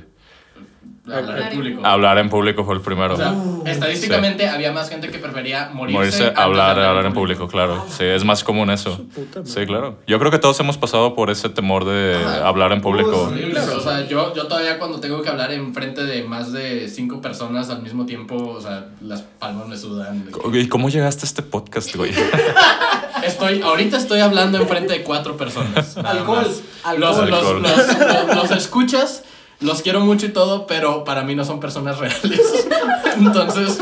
Hablar 1.13 1.39
en 1.53 1.57
público. 1.59 1.87
Hablar 1.87 2.19
en 2.19 2.29
público 2.29 2.65
fue 2.65 2.75
el 2.75 2.81
primero. 2.81 3.15
O 3.15 3.17
sea, 3.17 3.35
estadísticamente 3.65 4.49
había 4.49 4.73
más 4.73 4.89
gente 4.91 5.09
que 5.11 5.19
prefería 5.19 5.71
morirse, 5.73 5.99
Morirse, 5.99 6.23
antes 6.25 6.37
de 6.37 6.43
hablar, 6.43 6.79
hablar 6.81 7.07
en 7.07 7.13
público, 7.13 7.47
claro. 7.49 7.85
Sí, 7.89 8.05
es 8.05 8.25
más 8.25 8.43
común 8.43 8.71
eso. 8.71 9.05
Sí, 9.45 9.67
claro. 9.67 9.99
Yo 10.07 10.19
creo 10.19 10.31
que 10.31 10.39
todos 10.39 10.59
hemos 10.61 10.77
pasado 10.79 11.15
por 11.15 11.31
ese 11.31 11.49
temor 11.49 11.85
de 11.85 12.17
Ajá. 12.17 12.49
hablar 12.49 12.73
en 12.73 12.81
público. 12.81 13.29
Horrible, 13.31 13.61
O 13.61 13.81
sea, 13.81 14.07
yo, 14.07 14.35
yo 14.35 14.47
todavía 14.49 14.79
cuando 14.79 14.99
tengo 15.01 15.23
que 15.23 15.29
hablar 15.29 15.53
en 15.53 15.73
frente 15.75 16.03
de 16.05 16.25
más 16.25 16.53
de 16.53 16.89
cinco 16.89 17.21
personas 17.21 17.71
al 17.71 17.83
mismo 17.83 18.05
tiempo, 18.07 18.35
o 18.37 18.61
sea, 18.61 18.87
las 19.01 19.23
palmas 19.23 19.69
me 19.69 19.77
sudan. 19.77 20.29
¿Y 20.53 20.67
cómo 20.69 20.89
llegaste 20.89 21.25
a 21.25 21.27
este 21.29 21.43
podcast, 21.43 21.95
güey? 21.95 22.13
Estoy, 23.25 23.61
ahorita 23.63 23.97
estoy 23.97 24.21
hablando 24.21 24.59
en 24.59 24.69
frente 24.69 24.93
de 24.93 25.03
cuatro 25.03 25.37
personas. 25.37 25.97
Alcohol, 25.97 26.47
alcohol. 26.85 27.31
Los, 27.31 27.63
los- 27.63 27.63
los- 27.63 28.37
los 28.37 28.51
escuchas, 28.53 29.25
los 29.61 29.83
quiero 29.83 30.01
mucho 30.01 30.27
y 30.27 30.31
todo, 30.31 30.67
pero 30.67 31.05
para 31.05 31.23
mí 31.23 31.35
no 31.35 31.45
son 31.45 31.61
personas 31.61 31.99
reales. 31.99 32.67
Entonces, 33.17 33.79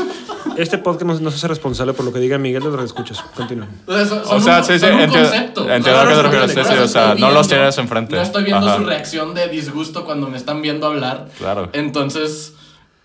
Este 0.57 0.77
podcast 0.77 1.21
no, 1.21 1.29
se 1.31 1.37
hace 1.37 1.47
responsable 1.49 1.93
por 1.93 2.05
lo 2.05 2.13
que 2.13 2.19
diga 2.19 2.37
Miguel 2.37 2.63
de 2.63 2.69
los 2.69 2.85
escuchas. 2.85 3.21
Continúen. 3.35 3.69
o 3.87 4.39
sea, 4.39 4.63
sí, 4.63 4.73
sí, 4.73 4.79
son 4.79 4.93
un 4.93 5.01
entiendo- 5.01 5.29
concepto. 5.29 5.69
entiendo 5.69 5.99
a 6.01 6.07
qué 6.07 6.13
te 6.15 6.21
refieres, 6.23 6.51
sí, 6.51 6.59
sí, 6.75 6.81
o 6.81 6.87
sea, 6.87 7.15
no 7.15 7.31
los 7.31 7.47
tienes 7.47 7.77
enfrente. 7.77 8.15
No 8.15 8.21
estoy 8.21 8.43
viendo 8.45 8.65
Ajá. 8.67 8.77
su 8.77 8.83
reacción 8.85 9.33
de 9.33 9.47
disgusto 9.49 10.05
cuando 10.05 10.27
me 10.29 10.37
están 10.37 10.61
viendo 10.61 10.87
hablar. 10.87 11.27
Claro. 11.37 11.69
Entonces, 11.73 12.53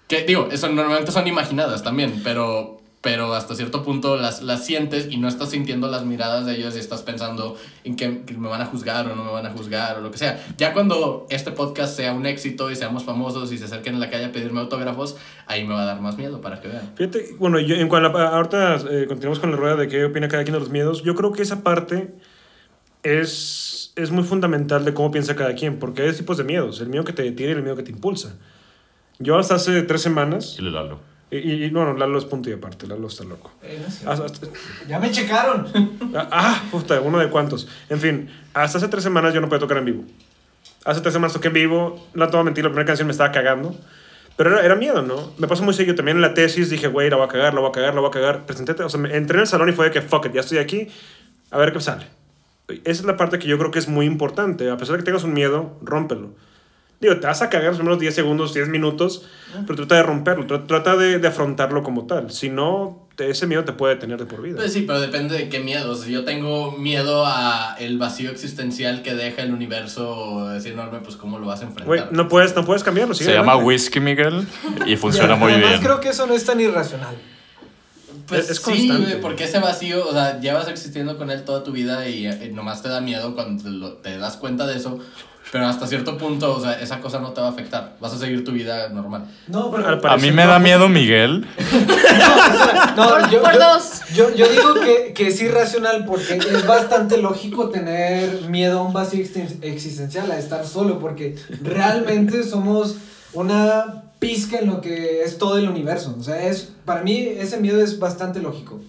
que 0.07 0.23
digo, 0.23 0.49
eso 0.53 0.69
normalmente 0.69 1.11
son 1.12 1.27
imaginadas 1.27 1.83
también, 1.83 2.21
pero, 2.23 2.79
pero 3.00 3.33
hasta 3.33 3.54
cierto 3.54 3.83
punto 3.83 4.16
las, 4.16 4.42
las 4.42 4.66
sientes 4.66 5.09
y 5.11 5.16
no 5.16 5.26
estás 5.26 5.50
sintiendo 5.50 5.88
las 5.88 6.04
miradas 6.04 6.45
de 6.45 6.57
ellos 6.57 6.76
y 6.76 6.80
estás 6.80 7.02
pensando 7.02 7.57
en 7.83 7.97
que, 7.97 8.25
que 8.25 8.35
me 8.35 8.49
van 8.49 8.61
a 8.61 8.66
juzgar 8.66 9.11
o 9.11 9.16
no 9.16 9.25
me 9.25 9.33
van 9.33 9.47
a 9.47 9.50
juzgar 9.50 9.97
o 9.97 10.00
lo 10.02 10.11
que 10.11 10.19
sea. 10.19 10.38
Ya 10.59 10.75
cuando 10.75 11.26
este 11.30 11.50
podcast 11.50 11.97
sea 11.97 12.12
un 12.12 12.26
éxito 12.26 12.71
y 12.71 12.76
seamos 12.76 13.04
famosos 13.04 13.52
y 13.52 13.59
se 13.59 13.64
acerquen 13.64 13.95
en 13.95 14.00
la 14.00 14.11
calle 14.11 14.26
a 14.26 14.33
pedirme 14.33 14.61
autógrafos, 14.61 15.16
ahí 15.47 15.66
me 15.66 15.73
va 15.73 15.83
a 15.83 15.87
dar 15.87 16.00
más 16.02 16.19
miedo 16.19 16.42
para 16.42 16.61
que 16.61 16.69
vean. 16.69 16.92
Fíjate, 16.95 17.37
bueno, 17.38 17.59
yo, 17.59 17.75
en 17.75 17.88
cuanto 17.88 18.19
a, 18.19 18.37
ahorita 18.37 18.76
eh, 18.90 19.07
continuamos 19.09 19.40
con 19.40 19.50
la 19.50 19.57
rueda 19.57 19.76
de 19.76 19.88
qué 19.88 20.04
opina 20.04 20.28
cada 20.28 20.45
quien 20.45 20.52
de 20.52 20.61
los 20.61 20.71
miedos. 20.71 21.02
Yo 21.02 21.14
creo 21.14 21.33
que 21.33 21.40
esa 21.40 21.62
parte 21.62 22.14
es, 23.02 23.95
es 23.97 24.11
muy 24.11 24.25
fundamental 24.25 24.85
de 24.85 24.92
cómo 24.92 25.11
piensa 25.11 25.37
cada 25.37 25.54
quien, 25.54 25.78
porque 25.78 26.02
hay 26.02 26.09
dos 26.09 26.19
tipos 26.19 26.37
de 26.37 26.45
miedos: 26.45 26.80
el 26.83 26.88
miedo 26.88 27.04
que 27.04 27.14
te 27.14 27.23
detiene 27.23 27.52
y 27.52 27.57
el 27.57 27.62
miedo 27.62 27.76
que 27.76 27.83
te 27.83 27.92
impulsa. 27.92 28.37
Yo 29.19 29.38
hasta 29.38 29.54
hace 29.54 29.83
tres 29.83 30.02
semanas, 30.02 30.57
Chile 30.57 30.71
Lalo. 30.71 31.10
Y, 31.30 31.64
y, 31.64 31.70
bueno, 31.70 31.94
Lalo 31.94 32.18
es 32.18 32.25
punto 32.25 32.50
y 32.50 32.52
aparte, 32.54 32.87
Lalo 32.87 33.06
está 33.06 33.25
loco. 33.25 33.52
Eh, 33.62 33.78
no 33.80 33.87
es 33.88 33.94
cierto. 33.99 34.25
Hasta- 34.25 34.46
hasta- 34.46 34.58
Ya 34.88 34.99
me 34.99 35.10
checaron. 35.10 35.68
Ah, 36.14 36.28
ah, 36.32 36.62
puta, 36.72 37.00
uno 37.00 37.18
de 37.18 37.28
cuantos. 37.28 37.68
En 37.88 38.00
fin, 38.00 38.28
hasta 38.52 38.78
hace 38.78 38.88
tres 38.88 39.04
semanas 39.04 39.32
yo 39.32 39.40
no 39.40 39.49
podía 39.49 39.60
tocar 39.60 39.76
en 39.78 39.84
vivo. 39.84 40.04
Hace 40.84 41.00
tres 41.02 41.12
semanas 41.12 41.32
toqué 41.34 41.49
en 41.49 41.54
vivo, 41.54 42.04
no 42.14 42.26
te 42.26 42.32
voy 42.32 42.40
a 42.40 42.44
mentir, 42.44 42.64
la 42.64 42.70
primera 42.70 42.87
canción 42.87 43.06
me 43.06 43.12
estaba 43.12 43.30
cagando. 43.30 43.76
Pero 44.37 44.50
era, 44.50 44.64
era 44.64 44.75
miedo, 44.75 45.02
¿no? 45.02 45.32
Me 45.38 45.46
pasó 45.46 45.62
muy 45.62 45.75
seguido 45.75 45.94
también 45.94 46.16
en 46.16 46.22
la 46.22 46.34
tesis, 46.34 46.70
dije, 46.70 46.88
güey, 46.88 47.10
la 47.10 47.16
voy 47.16 47.26
a 47.26 47.28
cagar, 47.28 47.52
la 47.54 47.60
voy 47.60 47.68
a 47.68 47.72
cagar, 47.72 47.94
la 47.94 48.00
voy 48.00 48.08
a 48.08 48.12
cagar. 48.12 48.46
Presenté, 48.46 48.72
o 48.82 48.88
sea, 48.88 48.99
me- 48.99 49.14
entré 49.14 49.37
en 49.37 49.42
el 49.42 49.46
salón 49.46 49.68
y 49.68 49.72
fue 49.72 49.84
de 49.87 49.90
que, 49.92 50.00
fuck 50.02 50.26
it, 50.26 50.32
ya 50.32 50.40
estoy 50.40 50.58
aquí, 50.58 50.88
a 51.50 51.58
ver 51.58 51.72
qué 51.72 51.80
sale. 51.80 52.06
Esa 52.68 52.82
es 53.02 53.04
la 53.04 53.16
parte 53.16 53.38
que 53.38 53.46
yo 53.49 53.58
creo 53.58 53.70
que 53.70 53.78
es 53.78 53.88
muy 53.88 54.06
importante. 54.06 54.70
A 54.70 54.76
pesar 54.76 54.94
de 54.96 55.00
que 55.02 55.04
tengas 55.04 55.25
un 55.25 55.34
miedo, 55.34 55.76
rómpelo. 55.82 56.30
Digo, 57.00 57.19
te 57.19 57.26
vas 57.26 57.40
a 57.40 57.49
cagar 57.49 57.69
los 57.69 57.76
primeros 57.78 57.99
10 57.99 58.14
segundos, 58.14 58.52
10 58.52 58.69
minutos, 58.69 59.25
pero 59.66 59.75
trata 59.75 59.95
de 59.97 60.02
romperlo, 60.02 60.47
tra- 60.47 60.66
trata 60.66 60.97
de, 60.97 61.19
de 61.19 61.28
afrontarlo 61.28 61.83
como 61.83 62.07
tal. 62.07 62.30
Si 62.30 62.50
no, 62.50 63.09
te- 63.16 63.30
ese 63.30 63.47
miedo 63.47 63.64
te 63.64 63.73
puede 63.73 63.97
tener 63.97 64.19
de 64.19 64.26
por 64.26 64.42
vida. 64.42 64.57
Pues 64.57 64.75
sí, 64.75 64.83
pero 64.87 65.00
depende 65.00 65.35
de 65.35 65.49
qué 65.49 65.61
miedo. 65.61 65.95
Si 65.95 66.12
yo 66.12 66.25
tengo 66.26 66.73
miedo 66.73 67.25
a 67.26 67.75
el 67.78 67.97
vacío 67.97 68.30
existencial 68.30 69.00
que 69.02 69.14
deja 69.14 69.40
el 69.42 69.54
universo 69.54 70.54
es 70.54 70.66
enorme, 70.66 70.99
pues 70.99 71.16
cómo 71.16 71.38
lo 71.38 71.47
vas 71.47 71.61
a 71.61 71.64
enfrentar. 71.64 71.87
Güey, 71.87 72.02
no 72.11 72.28
puedes, 72.28 72.54
no 72.54 72.66
puedes 72.66 72.85
cambiarlo. 72.85 73.14
sigue 73.14 73.30
Se 73.30 73.37
llama. 73.37 73.57
Whisky 73.57 73.99
Miguel 74.00 74.47
y 74.87 74.97
funciona 74.99 75.37
muy 75.37 75.52
además, 75.52 75.71
bien. 75.71 75.83
creo 75.83 76.00
que 76.00 76.11
eso 76.11 76.26
no 76.26 76.35
es 76.35 76.45
tan 76.45 76.61
irracional. 76.61 77.16
Pues 78.26 78.42
Es- 78.45 78.50
es 78.50 78.57
sí, 78.59 78.62
constante. 78.64 79.02
güey, 79.07 79.21
porque 79.23 79.45
ese 79.45 79.59
vacío, 79.59 80.07
o 80.07 80.12
sea, 80.12 80.38
llevas 80.38 80.69
existiendo 80.69 81.16
con 81.16 81.30
él 81.30 81.45
toda 81.45 81.64
tu 81.64 81.73
vida 81.73 82.07
y, 82.11 82.26
eh, 82.26 82.50
nomás 82.54 82.83
te 82.83 82.90
da 82.90 83.00
miedo 83.00 83.35
cuando 83.35 83.62
te, 83.62 83.71
lo- 83.71 83.92
te 83.95 84.19
das 84.19 84.37
cuenta 84.37 84.66
de 84.66 84.76
eso. 84.76 84.99
Pero 85.52 85.66
hasta 85.66 85.87
cierto 85.87 86.16
punto, 86.16 86.54
o 86.57 86.61
sea, 86.61 86.75
esa 86.80 87.00
cosa 87.00 87.19
no 87.19 87.30
te 87.33 87.40
va 87.40 87.49
a 87.49 87.50
afectar. 87.50 87.97
Vas 88.00 88.12
a 88.12 88.19
seguir 88.19 88.45
tu 88.45 88.52
vida 88.52 88.88
normal. 88.90 89.25
No, 89.49 89.71
pero. 89.73 89.88
Al 89.88 90.00
A 90.07 90.16
mí 90.16 90.30
me 90.30 90.45
no. 90.45 90.50
da 90.50 90.59
miedo 90.61 90.88
Miguel. 90.88 91.45
No, 92.97 93.09
Por- 93.09 93.30
yo, 93.30 93.40
por 93.42 93.52
yo- 93.52 93.59
dos. 93.59 94.00
Yo, 94.14 94.35
yo 94.35 94.49
digo 94.49 94.75
que, 94.75 95.12
que 95.14 95.28
es 95.28 95.40
irracional 95.40 96.04
porque 96.04 96.35
es 96.35 96.66
bastante 96.66 97.16
lógico 97.19 97.69
tener 97.71 98.42
miedo 98.49 98.80
a 98.80 98.83
un 98.83 98.92
vacío 98.92 99.21
existen- 99.25 99.59
existencial, 99.62 100.30
a 100.30 100.38
estar 100.38 100.66
solo, 100.66 100.99
porque 100.99 101.37
realmente 101.62 102.42
somos 102.42 102.97
una 103.33 104.02
pizca 104.19 104.59
en 104.59 104.66
lo 104.66 104.80
que 104.80 105.23
es 105.23 105.38
todo 105.38 105.57
el 105.57 105.69
universo. 105.69 106.14
O 106.19 106.23
sea, 106.23 106.45
es, 106.47 106.73
para 106.85 107.02
mí 107.02 107.16
ese 107.38 107.59
miedo 107.59 107.80
es 107.80 107.99
bastante 107.99 108.40
lógico. 108.40 108.80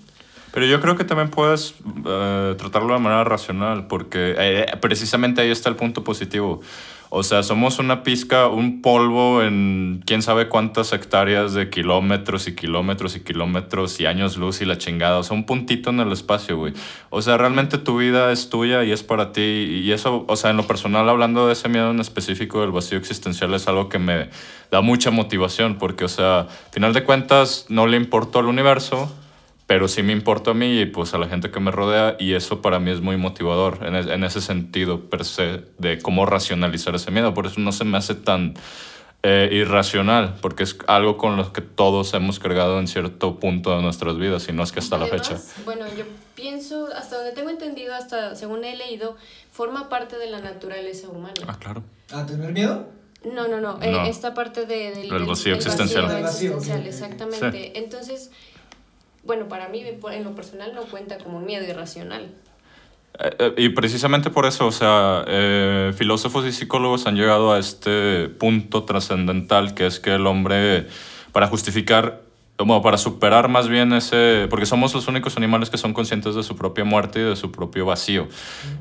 Pero 0.53 0.65
yo 0.65 0.81
creo 0.81 0.95
que 0.95 1.03
también 1.03 1.29
puedes 1.29 1.75
eh, 2.05 2.55
tratarlo 2.57 2.93
de 2.93 2.99
manera 2.99 3.23
racional, 3.23 3.87
porque 3.87 4.35
eh, 4.37 4.65
precisamente 4.81 5.41
ahí 5.41 5.49
está 5.49 5.69
el 5.69 5.75
punto 5.75 6.03
positivo. 6.03 6.61
O 7.13 7.23
sea, 7.23 7.43
somos 7.43 7.77
una 7.79 8.03
pizca, 8.03 8.47
un 8.47 8.81
polvo 8.81 9.43
en 9.43 10.01
quién 10.05 10.21
sabe 10.21 10.47
cuántas 10.47 10.93
hectáreas 10.93 11.53
de 11.53 11.69
kilómetros 11.69 12.47
y 12.47 12.55
kilómetros 12.55 13.17
y 13.17 13.19
kilómetros 13.19 13.99
y 13.99 14.05
años 14.05 14.37
luz 14.37 14.61
y 14.61 14.65
la 14.65 14.77
chingada. 14.77 15.17
O 15.17 15.23
sea, 15.23 15.35
un 15.35 15.45
puntito 15.45 15.89
en 15.89 15.99
el 15.99 16.13
espacio, 16.13 16.55
güey. 16.55 16.73
O 17.09 17.21
sea, 17.21 17.37
realmente 17.37 17.77
tu 17.77 17.97
vida 17.97 18.31
es 18.31 18.49
tuya 18.49 18.85
y 18.85 18.93
es 18.93 19.03
para 19.03 19.33
ti. 19.33 19.41
Y 19.41 19.91
eso, 19.91 20.23
o 20.25 20.35
sea, 20.37 20.51
en 20.51 20.57
lo 20.57 20.65
personal, 20.67 21.09
hablando 21.09 21.47
de 21.47 21.53
ese 21.53 21.67
miedo 21.67 21.91
en 21.91 21.99
específico 21.99 22.61
del 22.61 22.71
vacío 22.71 22.97
existencial, 22.97 23.53
es 23.53 23.67
algo 23.67 23.89
que 23.89 23.99
me 23.99 24.29
da 24.71 24.79
mucha 24.79 25.11
motivación, 25.11 25.77
porque, 25.77 26.05
o 26.05 26.09
sea, 26.09 26.39
al 26.39 26.47
final 26.71 26.93
de 26.93 27.03
cuentas, 27.03 27.65
no 27.67 27.87
le 27.87 27.97
importó 27.97 28.39
al 28.39 28.45
universo 28.45 29.13
pero 29.71 29.87
sí 29.87 30.03
me 30.03 30.11
importa 30.11 30.51
a 30.51 30.53
mí 30.53 30.81
y 30.81 30.85
pues 30.85 31.13
a 31.13 31.17
la 31.17 31.29
gente 31.29 31.49
que 31.49 31.61
me 31.61 31.71
rodea 31.71 32.17
y 32.19 32.33
eso 32.33 32.61
para 32.61 32.77
mí 32.79 32.91
es 32.91 32.99
muy 32.99 33.15
motivador 33.15 33.79
en, 33.87 33.95
es- 33.95 34.07
en 34.07 34.25
ese 34.25 34.41
sentido 34.41 35.09
per 35.09 35.23
se 35.23 35.61
de 35.77 35.97
cómo 35.99 36.25
racionalizar 36.25 36.93
ese 36.93 37.09
miedo. 37.09 37.33
Por 37.33 37.47
eso 37.47 37.61
no 37.61 37.71
se 37.71 37.85
me 37.85 37.97
hace 37.97 38.13
tan 38.15 38.55
eh, 39.23 39.47
irracional, 39.49 40.35
porque 40.41 40.63
es 40.63 40.75
algo 40.87 41.15
con 41.15 41.37
lo 41.37 41.53
que 41.53 41.61
todos 41.61 42.13
hemos 42.15 42.37
cargado 42.37 42.79
en 42.81 42.87
cierto 42.89 43.39
punto 43.39 43.73
de 43.73 43.81
nuestras 43.81 44.17
vidas 44.17 44.45
y 44.49 44.51
no 44.51 44.61
es 44.61 44.73
que 44.73 44.79
hasta 44.79 44.97
la 44.97 45.05
Además, 45.05 45.25
fecha. 45.29 45.41
Bueno, 45.63 45.85
yo 45.97 46.03
pienso, 46.35 46.89
hasta 46.93 47.15
donde 47.15 47.31
tengo 47.31 47.49
entendido, 47.49 47.95
hasta 47.95 48.35
según 48.35 48.65
he 48.65 48.75
leído, 48.75 49.15
forma 49.53 49.87
parte 49.87 50.17
de 50.17 50.29
la 50.29 50.41
naturaleza 50.41 51.07
humana. 51.07 51.35
Ah, 51.47 51.55
claro. 51.57 51.81
¿A 52.13 52.25
tener 52.25 52.51
miedo? 52.51 52.89
No, 53.23 53.47
no, 53.47 53.61
no, 53.61 53.77
No. 53.77 53.83
eh, 54.05 54.09
esta 54.09 54.33
parte 54.33 54.65
de, 54.65 54.91
del, 54.95 55.13
El 55.13 55.23
vacío 55.25 55.51
del 55.55 55.61
existencial. 55.61 56.03
vacío 56.07 56.23
vacío, 56.23 56.51
existencial, 56.57 56.79
ok. 56.81 56.87
exactamente. 56.87 57.77
Entonces, 57.79 58.31
bueno, 59.23 59.47
para 59.47 59.67
mí, 59.67 59.83
en 59.83 60.23
lo 60.23 60.35
personal, 60.35 60.73
no 60.73 60.83
cuenta 60.83 61.17
como 61.17 61.39
miedo 61.39 61.65
irracional. 61.65 62.29
Eh, 63.19 63.35
eh, 63.39 63.53
Y 63.57 63.69
precisamente 63.69 64.29
por 64.29 64.45
eso, 64.45 64.67
o 64.67 64.71
sea, 64.71 65.23
eh, 65.27 65.93
filósofos 65.95 66.45
y 66.45 66.51
psicólogos 66.51 67.05
han 67.07 67.15
llegado 67.15 67.53
a 67.53 67.59
este 67.59 68.29
punto 68.29 68.83
trascendental 68.83 69.73
que 69.73 69.85
es 69.85 69.99
que 69.99 70.15
el 70.15 70.25
hombre, 70.25 70.87
para 71.31 71.47
justificar, 71.47 72.21
bueno, 72.65 72.81
para 72.81 72.97
superar 72.97 73.47
más 73.47 73.67
bien 73.67 73.93
ese, 73.93 74.47
porque 74.49 74.65
somos 74.65 74.93
los 74.93 75.07
únicos 75.07 75.37
animales 75.37 75.69
que 75.69 75.77
son 75.77 75.93
conscientes 75.93 76.35
de 76.35 76.43
su 76.43 76.55
propia 76.55 76.83
muerte 76.83 77.19
y 77.19 77.23
de 77.23 77.35
su 77.35 77.51
propio 77.51 77.85
vacío. 77.85 78.27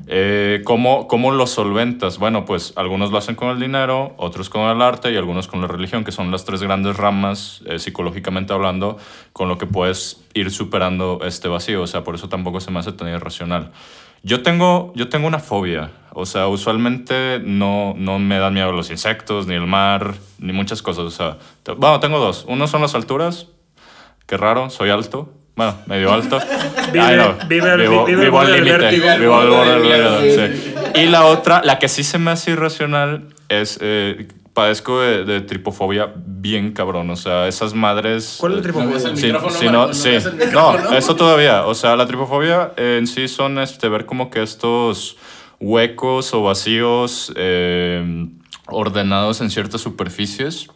Eh, 0.06 0.62
¿cómo, 0.64 1.08
¿Cómo 1.08 1.30
lo 1.30 1.46
solventas? 1.46 2.18
Bueno, 2.18 2.44
pues 2.44 2.72
algunos 2.76 3.10
lo 3.10 3.18
hacen 3.18 3.34
con 3.34 3.48
el 3.50 3.60
dinero, 3.60 4.14
otros 4.16 4.50
con 4.50 4.62
el 4.62 4.82
arte 4.82 5.12
y 5.12 5.16
algunos 5.16 5.48
con 5.48 5.60
la 5.60 5.66
religión, 5.66 6.04
que 6.04 6.12
son 6.12 6.30
las 6.30 6.44
tres 6.44 6.62
grandes 6.62 6.96
ramas, 6.96 7.62
eh, 7.66 7.78
psicológicamente 7.78 8.52
hablando, 8.52 8.98
con 9.32 9.48
lo 9.48 9.58
que 9.58 9.66
puedes 9.66 10.22
ir 10.34 10.50
superando 10.50 11.20
este 11.24 11.48
vacío. 11.48 11.82
O 11.82 11.86
sea, 11.86 12.04
por 12.04 12.14
eso 12.14 12.28
tampoco 12.28 12.60
se 12.60 12.70
me 12.70 12.80
hace 12.80 12.92
tan 12.92 13.08
irracional. 13.08 13.72
Yo 14.22 14.42
tengo, 14.42 14.92
yo 14.94 15.08
tengo 15.08 15.26
una 15.26 15.38
fobia. 15.38 15.92
O 16.12 16.26
sea, 16.26 16.48
usualmente 16.48 17.40
no, 17.42 17.94
no 17.96 18.18
me 18.18 18.38
dan 18.38 18.52
miedo 18.52 18.72
los 18.72 18.90
insectos, 18.90 19.46
ni 19.46 19.54
el 19.54 19.66
mar, 19.66 20.14
ni 20.38 20.52
muchas 20.52 20.82
cosas. 20.82 21.04
O 21.04 21.10
sea, 21.10 21.38
bueno, 21.76 22.00
tengo 22.00 22.18
dos. 22.18 22.44
Uno 22.48 22.66
son 22.66 22.82
las 22.82 22.94
alturas. 22.94 23.46
Qué 24.30 24.36
raro, 24.36 24.70
soy 24.70 24.90
alto. 24.90 25.32
Bueno, 25.56 25.74
medio 25.86 26.12
alto. 26.12 26.38
Vive- 26.92 27.00
Ay, 27.04 27.16
no. 27.16 27.34
vive 27.48 27.76
vivo, 27.76 28.04
vive 28.06 28.20
al 28.22 28.30
vivo 28.30 28.44
del 28.44 28.64
límite. 28.64 29.18
Vivo 29.18 29.36
al 29.40 29.48
borde 29.48 29.70
del 29.72 29.82
Vive- 29.82 29.98
vértigo, 29.98 30.46
sí. 30.94 31.00
Y 31.02 31.06
la 31.06 31.24
otra, 31.26 31.62
la 31.64 31.80
que 31.80 31.88
sí 31.88 32.04
se 32.04 32.18
me 32.18 32.30
hace 32.30 32.52
irracional 32.52 33.26
es... 33.48 33.78
eh, 33.82 34.28
padezco 34.54 35.00
de, 35.00 35.24
de 35.24 35.40
tripofobia 35.40 36.12
bien 36.16 36.72
cabrón. 36.72 37.08
O 37.10 37.16
sea, 37.16 37.46
esas 37.48 37.72
madres... 37.74 38.36
¿Cuál 38.40 38.52
es 38.52 38.58
el 38.58 38.60
eh, 38.60 38.62
tripofobia? 38.72 38.98
¿No 39.00 39.08
el 39.10 39.16
Sí, 39.16 39.66
no, 39.66 39.86
¿No 39.88 39.94
sí. 39.94 40.08
el 40.10 40.52
No, 40.52 40.76
eso 40.96 41.16
todavía. 41.16 41.66
O 41.66 41.74
sea, 41.74 41.96
la 41.96 42.06
tripofobia 42.06 42.72
en 42.76 43.06
sí 43.08 43.26
son 43.28 43.58
este, 43.58 43.88
ver 43.88 44.06
como 44.06 44.30
que 44.30 44.42
estos 44.42 45.16
huecos 45.60 46.32
o 46.34 46.42
vacíos 46.42 47.32
eh, 47.36 48.26
ordenados 48.66 49.40
en 49.40 49.50
ciertas 49.50 49.80
superficies. 49.80 50.68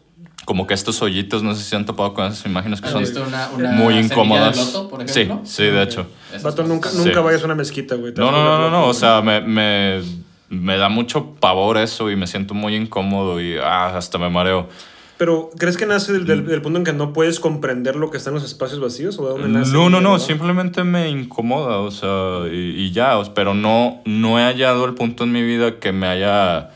Como 0.45 0.67
que 0.67 0.75
estos 0.75 1.01
hoyitos, 1.01 1.43
no 1.43 1.55
sé 1.55 1.65
si 1.65 1.75
han 1.75 1.87
topado 1.87 2.13
con 2.13 2.27
esas 2.27 2.45
imágenes 2.45 2.81
que 2.81 2.87
¿Has 2.89 2.93
son 2.93 3.01
visto 3.03 3.23
una, 3.27 3.49
una 3.57 3.71
muy 3.73 3.95
de 3.95 4.01
incómodas. 4.01 4.57
loto, 4.57 4.89
por 4.91 5.09
sí, 5.09 5.21
ejemplo? 5.23 5.41
sí, 5.47 5.65
de 5.65 5.83
hecho. 5.83 6.07
Vato, 6.43 6.63
nunca, 6.65 6.91
Sí. 6.91 6.99
nunca 6.99 7.21
vayas 7.21 7.43
a 7.43 7.47
una 7.47 7.55
mezquita, 7.55 7.95
güey. 7.95 8.13
No, 8.17 8.31
no, 8.31 8.45
no, 8.45 8.59
no, 8.59 8.71
no. 8.71 8.87
O 8.89 8.93
sea, 8.95 9.23
me, 9.23 9.41
me, 9.41 10.03
me 10.51 10.77
da 10.77 10.89
mucho 10.91 11.35
pavor 11.41 11.79
eso 11.79 12.11
y 12.11 12.17
me 12.17 12.27
siento 12.27 12.53
muy 12.53 12.75
incómodo 12.77 13.41
y 13.41 13.57
ah, 13.57 13.97
hasta 13.97 14.19
me 14.19 14.29
mareo. 14.29 14.69
Pero, 15.17 15.51
¿crees 15.59 15.77
que 15.77 15.87
nace 15.87 16.13
del, 16.13 16.23
Mm. 16.23 16.27
del- 16.27 16.47
del 16.47 16.61
punto 16.61 16.79
en 16.81 16.85
que 16.85 16.93
no 16.93 17.13
puedes 17.13 17.39
comprender 17.41 17.95
lo 17.97 18.11
que 18.11 18.17
está 18.19 18.31
en 18.31 18.35
los 18.35 18.45
espacios 18.45 18.81
vacíos? 18.81 19.17
¿O 19.19 19.23
de 19.25 19.31
dónde 19.41 19.49
nace? 19.61 19.73
No, 19.73 19.89
no, 19.89 20.01
no, 20.01 20.19
simplemente 20.19 20.83
me 20.85 21.09
incomoda, 21.09 21.79
o 21.79 21.91
sea, 21.93 22.53
y, 22.53 22.83
y 22.83 22.91
ya, 22.91 23.19
pero 23.33 23.55
no, 23.55 24.03
no 24.05 24.39
he 24.41 24.43
hallado 24.43 24.85
el 24.85 24.95
punto 24.95 25.23
en 25.25 25.31
mi 25.33 25.43
vida 25.43 25.79
que 25.79 25.93
me 25.93 26.09
haya 26.09 26.71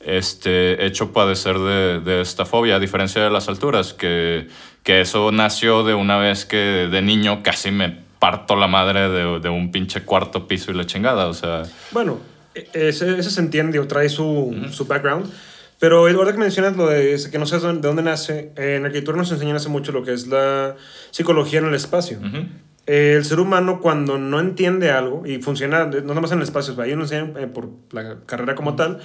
este, 0.00 0.84
hecho 0.86 1.12
padecer 1.12 1.58
de, 1.58 2.00
de 2.00 2.20
esta 2.20 2.44
fobia, 2.44 2.76
a 2.76 2.78
diferencia 2.78 3.22
de 3.22 3.30
las 3.30 3.48
alturas, 3.48 3.92
que, 3.92 4.48
que 4.82 5.00
eso 5.00 5.30
nació 5.32 5.84
de 5.84 5.94
una 5.94 6.18
vez 6.18 6.44
que 6.44 6.56
de 6.56 7.02
niño 7.02 7.42
casi 7.42 7.70
me 7.70 7.98
parto 8.18 8.56
la 8.56 8.66
madre 8.66 9.08
de, 9.08 9.40
de 9.40 9.48
un 9.48 9.70
pinche 9.70 10.02
cuarto 10.02 10.46
piso 10.46 10.70
y 10.70 10.74
la 10.74 10.86
chingada, 10.86 11.26
o 11.26 11.34
sea... 11.34 11.62
Bueno, 11.92 12.18
e- 12.54 12.68
ese, 12.72 13.18
ese 13.18 13.30
se 13.30 13.40
entiende 13.40 13.78
o 13.78 13.86
trae 13.86 14.08
su, 14.08 14.54
su 14.70 14.86
background. 14.86 15.30
Pero 15.78 16.06
ahora 16.06 16.32
que 16.32 16.38
mencionas 16.38 16.76
lo 16.76 16.88
de 16.88 17.18
que 17.32 17.38
no 17.38 17.46
sabes 17.46 17.62
de 17.62 17.88
dónde 17.88 18.02
nace, 18.02 18.52
en 18.56 18.84
arquitectura 18.84 19.16
nos 19.16 19.32
enseñan 19.32 19.56
hace 19.56 19.70
mucho 19.70 19.92
lo 19.92 20.02
que 20.02 20.12
es 20.12 20.26
la 20.26 20.76
psicología 21.10 21.60
en 21.60 21.66
el 21.66 21.74
espacio. 21.74 22.18
ujú. 22.18 22.44
Eh, 22.86 23.14
el 23.16 23.24
ser 23.24 23.40
humano 23.40 23.80
cuando 23.80 24.18
no 24.18 24.40
entiende 24.40 24.90
algo, 24.90 25.24
y 25.24 25.40
funciona, 25.40 25.86
no 25.86 26.00
nada 26.00 26.20
más 26.20 26.32
en 26.32 26.38
el 26.38 26.44
espacio, 26.44 26.74
ahí 26.80 26.94
no 26.96 27.02
enseñan 27.02 27.34
eh, 27.38 27.46
por 27.46 27.68
la 27.92 28.16
carrera 28.26 28.54
como 28.54 28.74
tal, 28.74 29.00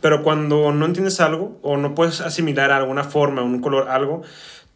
pero 0.00 0.22
cuando 0.22 0.72
no 0.72 0.86
entiendes 0.86 1.20
algo 1.20 1.58
o 1.62 1.76
no 1.76 1.94
puedes 1.94 2.20
asimilar 2.20 2.70
alguna 2.70 3.04
forma, 3.04 3.42
un 3.42 3.60
color, 3.60 3.88
algo, 3.88 4.22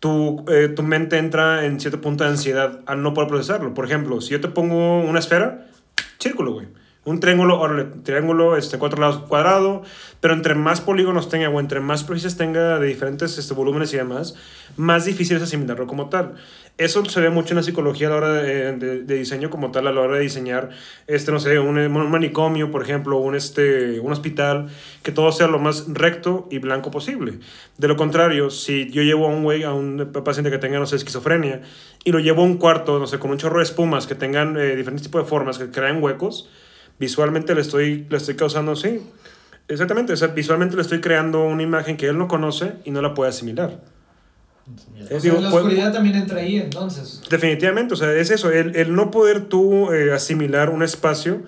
tu, 0.01 0.45
eh, 0.49 0.69
tu 0.69 0.83
mente 0.83 1.19
entra 1.19 1.65
en 1.65 1.79
cierto 1.79 2.01
punto 2.01 2.25
de 2.25 2.31
ansiedad 2.31 2.81
al 2.87 3.03
no 3.03 3.15
poder 3.15 3.29
procesarlo. 3.29 3.73
Por 3.75 3.85
ejemplo, 3.85 4.21
si 4.21 4.31
yo 4.31 4.41
te 4.41 4.49
pongo 4.49 5.01
una 5.01 5.19
esfera, 5.19 5.69
círculo, 6.19 6.53
güey. 6.53 6.67
Un 7.05 7.19
triángulo, 7.19 7.59
órale, 7.59 7.85
triángulo, 8.05 8.57
este, 8.57 8.79
cuatro 8.79 9.01
lados, 9.01 9.25
cuadrado, 9.29 9.83
pero 10.21 10.35
entre 10.35 10.55
más 10.55 10.81
polígonos 10.81 11.29
tenga 11.29 11.49
o 11.49 11.59
entre 11.59 11.81
más 11.81 12.01
superficies 12.01 12.37
tenga 12.37 12.79
de 12.79 12.87
diferentes 12.87 13.37
este, 13.39 13.55
volúmenes 13.55 13.93
y 13.93 13.97
demás, 13.97 14.37
más 14.77 15.05
difícil 15.05 15.37
es 15.37 15.43
asimilarlo 15.43 15.89
como 15.89 16.09
tal. 16.11 16.35
Eso 16.79 17.05
se 17.05 17.21
ve 17.21 17.29
mucho 17.29 17.55
en 17.55 17.57
la 17.57 17.65
psicología 17.65 18.07
a 18.07 18.11
la 18.11 18.17
hora 18.19 18.33
de, 18.35 18.77
de- 18.77 19.03
de 19.03 19.15
diseño 19.17 19.51
como 19.51 19.73
tal, 19.73 19.89
a 19.89 19.93
la 19.93 20.01
hora 20.01 20.15
de 20.19 20.23
diseñar, 20.23 20.71
este, 21.09 21.33
no 21.33 21.41
sé, 21.41 21.59
un, 21.59 21.77
un 21.77 22.11
manicomio, 22.11 22.71
por 22.71 22.83
ejemplo, 22.85 23.19
un, 23.19 23.35
este, 23.35 23.99
un 23.99 24.13
hospital, 24.13 24.69
que 25.03 25.11
todo 25.11 25.33
sea 25.33 25.49
lo 25.49 25.59
más 25.59 25.87
recto 25.93 26.47
y 26.53 26.59
blanco 26.59 26.93
posible. 26.93 27.41
De 27.79 27.89
lo 27.89 27.97
contrario, 27.97 28.49
si 28.51 28.89
yo 28.93 29.03
llevo 29.03 29.27
a 29.27 29.31
un 29.31 29.43
güey, 29.43 29.65
a 29.65 29.73
un 29.73 30.13
paciente 30.25 30.53
que 30.53 30.59
tenga, 30.59 30.79
no 30.79 30.87
sé, 30.87 30.95
esquizofrenia, 30.97 31.63
y 32.05 32.13
lo 32.13 32.21
llevo 32.21 32.43
a 32.43 32.45
un 32.45 32.59
cuarto, 32.59 33.01
no 33.01 33.09
sé, 33.09 33.19
con 33.19 33.33
un 33.33 33.39
chorro 33.39 33.59
de 33.59 33.65
espumas 33.65 34.07
que 34.07 34.15
tengan 34.15 34.57
eh, 34.57 34.77
diferentes 34.77 35.03
tipos 35.03 35.25
de 35.25 35.29
formas, 35.29 35.59
que 35.59 35.69
crean 35.71 36.01
huecos, 36.01 36.49
visualmente 36.99 37.55
le 37.55 37.61
estoy, 37.61 38.07
le 38.09 38.17
estoy 38.17 38.35
causando, 38.37 38.77
sí, 38.77 39.01
exactamente, 39.69 40.13
o 40.13 40.17
sea, 40.17 40.29
visualmente 40.29 40.77
le 40.77 40.83
estoy 40.83 41.01
creando 41.01 41.45
una 41.45 41.63
imagen 41.63 41.97
que 41.97 42.07
él 42.09 42.19
no 42.19 42.29
conoce 42.29 42.75
y 42.85 42.91
no 42.91 43.03
la 43.03 43.15
puede 43.15 43.31
asimilar. 43.31 43.81
O 45.11 45.21
sea, 45.21 45.33
la 45.35 45.51
puede- 45.51 45.65
oscuridad 45.65 45.93
también 45.93 46.15
entra 46.17 46.39
ahí, 46.39 46.57
entonces. 46.57 47.21
Definitivamente, 47.29 47.95
o 47.95 47.97
sea, 47.97 48.13
es 48.15 48.31
eso, 48.31 48.51
el, 48.51 48.77
el 48.77 48.95
no 48.95 49.11
poder 49.11 49.47
tú 49.47 49.93
eh, 49.93 50.13
asimilar 50.13 50.71
un 50.71 50.83
espacio 50.83 51.43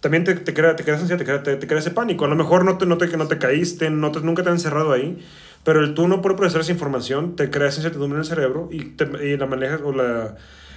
también 0.00 0.24
te, 0.24 0.34
te, 0.34 0.52
crea, 0.52 0.76
te 0.76 0.82
crea 0.84 0.96
ansiedad, 0.96 1.18
te 1.18 1.24
crea, 1.24 1.42
te, 1.42 1.56
te 1.56 1.66
crea 1.66 1.78
ese 1.78 1.90
pánico. 1.90 2.26
A 2.26 2.28
lo 2.28 2.36
mejor 2.36 2.64
no 2.66 2.76
te, 2.76 2.84
no 2.84 2.98
te, 2.98 3.06
no 3.16 3.26
te 3.26 3.38
caíste, 3.38 3.88
no 3.88 4.12
te, 4.12 4.20
nunca 4.20 4.42
te 4.42 4.50
han 4.50 4.56
encerrado 4.56 4.92
ahí, 4.92 5.18
pero 5.62 5.80
el 5.80 5.94
tú 5.94 6.08
no 6.08 6.20
por 6.20 6.36
procesar 6.36 6.60
esa 6.60 6.72
información 6.72 7.36
te 7.36 7.48
crea 7.48 7.68
esa 7.68 7.78
incertidumbre 7.78 8.16
en 8.16 8.20
el 8.20 8.26
cerebro 8.26 8.68
y, 8.70 8.84
te, 8.84 9.04
y 9.26 9.36
la 9.38 9.46
manejas 9.46 9.80
o 9.82 9.92
la, 9.92 10.36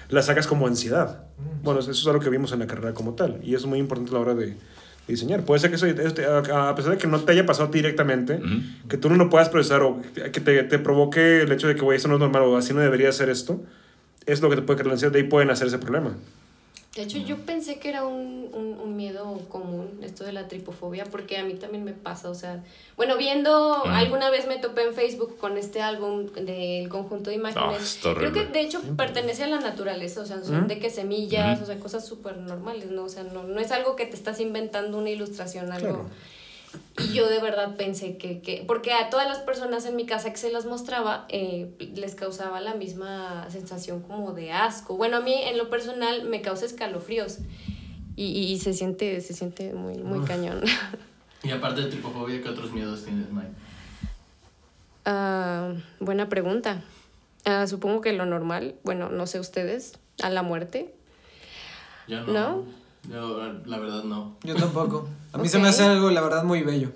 la 0.09 0.21
sacas 0.21 0.47
como 0.47 0.67
ansiedad. 0.67 1.23
Bueno, 1.63 1.79
eso 1.79 1.91
es 1.91 2.07
algo 2.07 2.19
que 2.19 2.29
vimos 2.29 2.51
en 2.51 2.59
la 2.59 2.67
carrera 2.67 2.93
como 2.93 3.13
tal 3.13 3.39
y 3.43 3.55
es 3.55 3.65
muy 3.65 3.79
importante 3.79 4.11
a 4.11 4.13
la 4.15 4.19
hora 4.19 4.35
de, 4.35 4.47
de 4.47 4.55
diseñar. 5.07 5.43
Puede 5.43 5.59
ser 5.59 5.69
que 5.69 5.75
eso, 5.75 5.85
este, 5.85 6.25
a 6.25 6.73
pesar 6.75 6.91
de 6.91 6.97
que 6.97 7.07
no 7.07 7.19
te 7.19 7.31
haya 7.31 7.45
pasado 7.45 7.69
directamente, 7.69 8.39
que 8.89 8.97
tú 8.97 9.09
no 9.09 9.15
lo 9.15 9.29
puedas 9.29 9.49
procesar 9.49 9.81
o 9.81 10.01
que 10.13 10.39
te, 10.39 10.63
te 10.63 10.79
provoque 10.79 11.41
el 11.41 11.51
hecho 11.51 11.67
de 11.67 11.75
que, 11.75 11.81
güey, 11.81 11.97
esto 11.97 12.07
no 12.07 12.15
es 12.15 12.19
normal 12.19 12.43
o 12.43 12.57
así 12.57 12.73
no 12.73 12.79
debería 12.79 13.11
ser 13.11 13.29
esto, 13.29 13.63
es 14.25 14.41
lo 14.41 14.49
que 14.49 14.57
te 14.57 14.61
puede 14.61 14.77
crear 14.77 14.87
la 14.87 14.93
ansiedad. 14.93 15.11
De 15.11 15.19
ahí 15.19 15.25
pueden 15.25 15.49
hacer 15.49 15.67
ese 15.67 15.77
problema. 15.77 16.15
De 16.97 17.03
hecho, 17.03 17.19
yo 17.19 17.37
pensé 17.45 17.77
que 17.79 17.89
era 17.89 18.05
un, 18.05 18.49
un, 18.53 18.79
un 18.83 18.95
miedo 18.95 19.39
común 19.49 19.99
esto 20.01 20.23
de 20.23 20.33
la 20.33 20.47
tripofobia, 20.47 21.05
porque 21.05 21.37
a 21.37 21.43
mí 21.43 21.53
también 21.53 21.83
me 21.83 21.93
pasa, 21.93 22.29
o 22.29 22.33
sea, 22.35 22.63
bueno, 22.95 23.17
viendo, 23.17 23.83
Mm. 23.85 23.89
alguna 23.89 24.29
vez 24.31 24.47
me 24.47 24.57
topé 24.57 24.81
en 24.83 24.93
Facebook 24.93 25.37
con 25.37 25.57
este 25.57 25.81
álbum 25.81 26.25
del 26.33 26.89
conjunto 26.89 27.29
de 27.29 27.35
imágenes. 27.35 27.63
Ah, 27.69 27.77
está 28.09 28.13
Creo 28.15 28.33
que 28.33 28.45
de 28.45 28.61
hecho 28.61 28.81
pertenece 28.97 29.43
a 29.43 29.47
la 29.47 29.59
naturaleza, 29.59 30.21
o 30.21 30.25
sea, 30.25 30.43
son 30.43 30.63
Mm. 30.63 30.67
de 30.67 30.79
que 30.79 30.89
semillas, 30.89 31.61
o 31.61 31.65
sea, 31.65 31.79
cosas 31.79 32.05
súper 32.05 32.37
normales, 32.37 32.89
¿no? 32.89 33.03
O 33.03 33.09
sea, 33.09 33.23
no, 33.23 33.43
no 33.43 33.59
es 33.59 33.71
algo 33.71 33.95
que 33.95 34.05
te 34.07 34.15
estás 34.15 34.39
inventando 34.39 34.97
una 34.97 35.09
ilustración, 35.11 35.71
algo... 35.71 35.87
Claro. 35.89 36.09
Y 36.99 37.13
yo 37.13 37.29
de 37.29 37.39
verdad 37.39 37.75
pensé 37.77 38.17
que, 38.17 38.41
que, 38.41 38.63
porque 38.67 38.91
a 38.93 39.09
todas 39.09 39.27
las 39.27 39.39
personas 39.39 39.85
en 39.85 39.95
mi 39.95 40.05
casa 40.05 40.31
que 40.31 40.37
se 40.37 40.51
las 40.51 40.65
mostraba, 40.65 41.25
eh, 41.29 41.69
les 41.95 42.15
causaba 42.15 42.59
la 42.59 42.73
misma 42.73 43.47
sensación 43.49 44.01
como 44.01 44.33
de 44.33 44.51
asco. 44.51 44.97
Bueno, 44.97 45.17
a 45.17 45.21
mí 45.21 45.33
en 45.33 45.57
lo 45.57 45.69
personal 45.69 46.23
me 46.23 46.41
causa 46.41 46.65
escalofríos 46.65 47.37
y, 48.15 48.25
y, 48.25 48.51
y 48.51 48.59
se 48.59 48.73
siente, 48.73 49.21
se 49.21 49.33
siente 49.33 49.73
muy, 49.73 49.97
muy 49.99 50.25
cañón. 50.25 50.63
Y 51.43 51.51
aparte 51.51 51.81
de 51.81 51.87
tripofobia, 51.89 52.41
¿qué 52.41 52.49
otros 52.49 52.71
miedos 52.71 53.03
tienes, 53.05 53.29
Mike? 53.31 53.51
Ah, 55.05 55.73
buena 55.99 56.27
pregunta. 56.27 56.81
Ah, 57.45 57.67
supongo 57.67 58.01
que 58.01 58.11
lo 58.11 58.25
normal, 58.25 58.75
bueno, 58.83 59.09
no 59.09 59.27
sé 59.27 59.39
ustedes, 59.39 59.99
a 60.21 60.29
la 60.29 60.41
muerte. 60.41 60.93
No. 62.07 62.25
¿No? 62.25 62.65
Yo, 63.09 63.39
la 63.65 63.77
verdad, 63.79 64.03
no. 64.03 64.37
Yo 64.43 64.55
tampoco. 64.55 65.07
A 65.33 65.37
mí 65.37 65.47
se 65.47 65.59
me 65.59 65.67
hace 65.67 65.83
algo, 65.83 66.09
la 66.09 66.21
verdad, 66.21 66.43
muy 66.43 66.61
bello. 66.63 66.89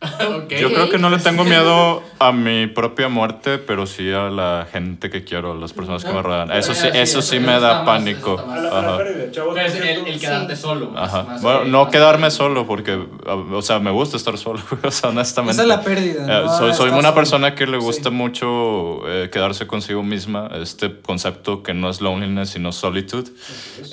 Yo 0.48 0.68
creo 0.72 0.88
que 0.90 0.98
no 0.98 1.10
le 1.10 1.18
tengo 1.18 1.42
miedo 1.56 2.04
a 2.20 2.30
mi 2.30 2.68
propia 2.68 3.08
muerte, 3.08 3.58
pero 3.58 3.84
sí 3.84 4.12
a 4.12 4.30
la 4.30 4.68
gente 4.70 5.10
que 5.10 5.24
quiero, 5.24 5.52
a 5.52 5.54
las 5.56 5.72
personas 5.72 6.04
que 6.04 6.12
me 6.12 6.22
rodean. 6.22 6.52
Eso 6.52 6.72
sí, 6.72 6.86
Ah, 6.92 6.98
eso 6.98 7.20
sí 7.20 7.40
me 7.40 7.58
da 7.58 7.84
pánico. 7.84 8.38
Ajá. 8.38 8.98
el, 9.02 10.06
el 10.06 10.20
quedarte 10.20 10.54
solo. 10.54 10.90
Más, 10.90 11.02
Ajá. 11.12 11.22
más 11.24 11.42
Bueno, 11.42 11.62
que- 11.64 11.68
no 11.70 11.90
quedarme 11.90 12.30
solo 12.30 12.64
porque, 12.64 12.96
o 13.26 13.60
sea, 13.62 13.80
me 13.80 13.90
gusta 13.90 14.16
estar 14.16 14.38
solo, 14.38 14.60
o 14.84 14.90
sea, 14.92 15.10
honestamente. 15.10 15.54
Esa 15.54 15.62
es 15.62 15.68
la 15.68 15.80
pérdida. 15.82 16.22
Eh, 16.22 16.44
no 16.46 16.56
soy, 16.56 16.74
soy 16.74 16.86
estar 16.86 16.98
una 17.00 17.12
persona 17.12 17.56
que 17.56 17.66
le 17.66 17.78
gusta 17.78 18.10
Sí. 18.10 18.14
mucho 18.14 19.00
eh, 19.08 19.30
quedarse 19.30 19.66
consigo 19.66 20.04
misma, 20.04 20.48
este 20.62 21.00
concepto 21.00 21.64
que 21.64 21.74
no 21.74 21.90
es 21.90 22.00
loneliness, 22.00 22.50
sino 22.50 22.70
solitude. 22.70 23.32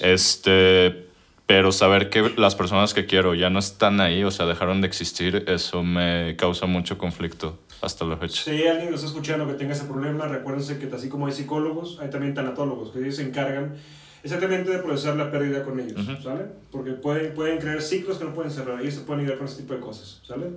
Este, 0.04 1.05
pero 1.48 1.72
saber 1.72 2.10
que 2.10 2.34
las 2.38 2.56
personas 2.56 2.94
que 2.94 3.06
quiero 3.06 3.36
ya 3.36 3.50
no 3.50 3.60
están 3.60 4.02
ahí, 4.02 4.24
o 4.24 4.32
sea, 4.32 4.46
dejaron 4.46 4.82
de 4.82 4.88
existir, 4.88 5.44
eso 5.48 5.84
me 5.84 6.36
causa 6.38 6.66
mucho 6.66 6.98
conflicto 6.98 7.60
hasta 7.82 8.04
la 8.06 8.18
fecha. 8.18 8.44
Si 8.44 8.50
hay 8.52 8.68
alguien 8.68 8.90
que 8.90 8.96
está 8.96 9.08
escuchando 9.08 9.46
que 9.48 9.54
tenga 9.54 9.74
ese 9.74 9.84
problema, 9.86 10.28
recuérdense 10.28 10.80
que 10.80 10.94
así 10.96 11.08
como 11.10 11.28
hay 11.28 11.34
psicólogos, 11.34 12.00
hay 12.02 12.10
también 12.10 12.34
tanatólogos, 12.34 12.92
que 12.92 13.00
ellos 13.00 13.16
se 13.18 13.24
encargan 13.24 13.76
exactamente 14.24 14.72
de 14.72 14.80
procesar 14.80 15.16
la 15.18 15.30
pérdida 15.30 15.64
con 15.64 15.80
ellos, 15.80 16.02
Ujú. 16.02 16.20
¿sale? 16.24 16.46
Porque 16.72 16.92
pueden, 16.94 17.34
pueden 17.36 17.60
crear 17.60 17.80
ciclos 17.82 18.18
que 18.18 18.26
no 18.26 18.34
pueden 18.34 18.50
cerrar, 18.52 18.82
ellos 18.82 18.96
se 18.96 19.02
pueden 19.02 19.22
ayudar 19.22 19.38
con 19.38 19.48
ese 19.48 19.58
tipo 19.58 19.76
de 19.76 19.80
cosas, 19.82 20.22
¿sale? 20.28 20.48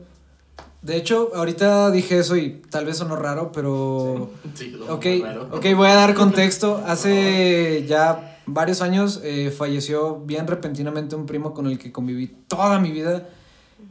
De 0.80 0.96
hecho, 0.96 1.32
ahorita 1.34 1.90
dije 1.90 2.18
eso 2.20 2.36
y 2.36 2.62
tal 2.70 2.86
vez 2.86 2.96
sonó 2.96 3.16
raro, 3.16 3.52
pero... 3.52 4.30
Sí, 4.54 4.74
no, 4.78 4.94
Ok, 4.94 5.06
raro. 5.22 5.48
ok, 5.52 5.66
voy 5.76 5.88
a 5.88 5.94
dar 5.94 6.14
contexto. 6.14 6.82
Hace 6.86 7.84
ya 7.86 8.37
varios 8.48 8.82
años 8.82 9.20
eh, 9.22 9.50
falleció 9.56 10.20
bien 10.20 10.46
repentinamente 10.46 11.14
un 11.16 11.26
primo 11.26 11.54
con 11.54 11.66
el 11.66 11.78
que 11.78 11.92
conviví 11.92 12.26
toda 12.48 12.78
mi 12.78 12.90
vida. 12.90 13.28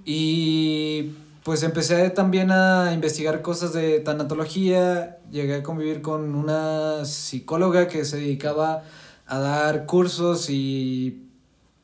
Y 0.06 1.12
pues 1.44 1.64
empecé 1.64 2.10
también 2.10 2.52
a 2.52 2.92
investigar 2.94 3.42
cosas 3.42 3.74
de 3.74 4.00
tanatología. 4.00 5.18
Llegué 5.32 5.56
a 5.56 5.64
convivir 5.64 6.02
con 6.02 6.36
una 6.36 7.06
psicóloga 7.06 7.88
que 7.88 8.04
se 8.06 8.18
dedicaba 8.18 8.84
a 9.28 9.40
dar 9.40 9.86
cursos 9.86 10.50
y 10.50 11.24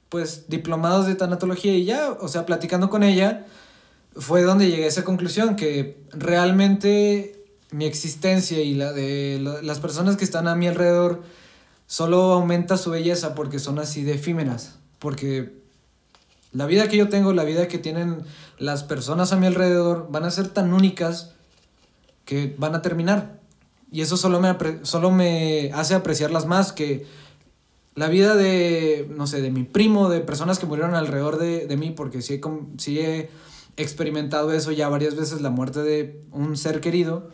pues 0.09 0.45
diplomados 0.47 1.07
de 1.07 1.15
tanatología 1.15 1.73
y 1.75 1.85
ya, 1.85 2.11
o 2.11 2.27
sea, 2.27 2.45
platicando 2.45 2.89
con 2.89 3.03
ella 3.03 3.45
fue 4.15 4.43
donde 4.43 4.69
llegué 4.69 4.85
a 4.85 4.87
esa 4.87 5.03
conclusión 5.03 5.55
que 5.55 5.97
realmente 6.11 7.43
mi 7.71 7.85
existencia 7.85 8.61
y 8.61 8.75
la 8.75 8.93
de 8.93 9.39
la- 9.41 9.61
las 9.63 9.79
personas 9.79 10.15
que 10.15 10.23
están 10.23 10.47
a 10.47 10.55
mi 10.55 10.67
alrededor 10.67 11.23
solo 11.93 12.33
aumenta 12.33 12.75
su 12.75 12.89
belleza 12.89 13.35
porque 13.35 13.59
son 13.59 13.77
así 13.77 14.03
de 14.03 14.15
efímeras, 14.15 14.79
porque 14.97 15.61
la 16.51 16.65
vida 16.65 16.87
que 16.87 16.97
yo 16.97 17.07
tengo, 17.07 17.33
la 17.33 17.43
vida 17.43 17.67
que 17.67 17.77
tienen 17.77 18.23
las 18.57 18.83
personas 18.83 19.31
a 19.31 19.35
mi 19.35 19.45
alrededor 19.45 20.07
van 20.09 20.23
a 20.23 20.31
ser 20.31 20.47
tan 20.47 20.73
únicas 20.73 21.35
que 22.25 22.55
van 22.57 22.73
a 22.73 22.81
terminar. 22.81 23.39
Y 23.91 24.01
eso 24.01 24.17
solo 24.17 24.39
me, 24.39 24.57
solo 24.81 25.11
me 25.11 25.69
hace 25.71 25.93
apreciarlas 25.93 26.47
más 26.47 26.71
que 26.71 27.05
la 27.93 28.07
vida 28.07 28.35
de, 28.35 29.07
no 29.15 29.27
sé, 29.27 29.41
de 29.41 29.51
mi 29.51 29.63
primo, 29.63 30.09
de 30.09 30.21
personas 30.21 30.57
que 30.57 30.65
murieron 30.65 30.95
alrededor 30.95 31.37
de, 31.37 31.67
de 31.67 31.77
mí, 31.77 31.91
porque 31.91 32.23
sí 32.23 32.33
he, 32.33 32.41
sí 32.79 33.01
he 33.01 33.29
experimentado 33.77 34.51
eso 34.51 34.71
ya 34.71 34.89
varias 34.89 35.15
veces, 35.15 35.41
la 35.41 35.51
muerte 35.51 35.83
de 35.83 36.23
un 36.31 36.57
ser 36.57 36.81
querido, 36.81 37.29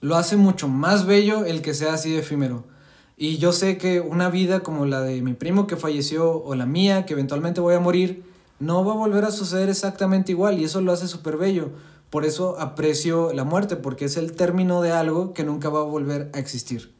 lo 0.00 0.16
hace 0.16 0.38
mucho 0.38 0.68
más 0.68 1.04
bello 1.04 1.44
el 1.44 1.60
que 1.60 1.74
sea 1.74 1.92
así 1.92 2.12
de 2.12 2.20
efímero. 2.20 2.77
Y 3.20 3.38
yo 3.38 3.50
sé 3.50 3.78
que 3.78 4.00
una 4.00 4.30
vida 4.30 4.60
como 4.60 4.86
la 4.86 5.00
de 5.00 5.20
mi 5.22 5.34
primo 5.34 5.66
que 5.66 5.76
falleció 5.76 6.40
o 6.40 6.54
la 6.54 6.66
mía, 6.66 7.04
que 7.04 7.14
eventualmente 7.14 7.60
voy 7.60 7.74
a 7.74 7.80
morir, 7.80 8.22
no 8.60 8.84
va 8.84 8.92
a 8.92 8.96
volver 8.96 9.24
a 9.24 9.32
suceder 9.32 9.68
exactamente 9.68 10.30
igual 10.30 10.60
y 10.60 10.64
eso 10.64 10.80
lo 10.80 10.92
hace 10.92 11.08
súper 11.08 11.36
bello. 11.36 11.70
Por 12.10 12.24
eso 12.24 12.56
aprecio 12.60 13.32
la 13.32 13.42
muerte, 13.42 13.74
porque 13.74 14.04
es 14.04 14.16
el 14.16 14.32
término 14.32 14.80
de 14.82 14.92
algo 14.92 15.34
que 15.34 15.42
nunca 15.42 15.68
va 15.68 15.80
a 15.80 15.82
volver 15.82 16.30
a 16.32 16.38
existir. 16.38 16.92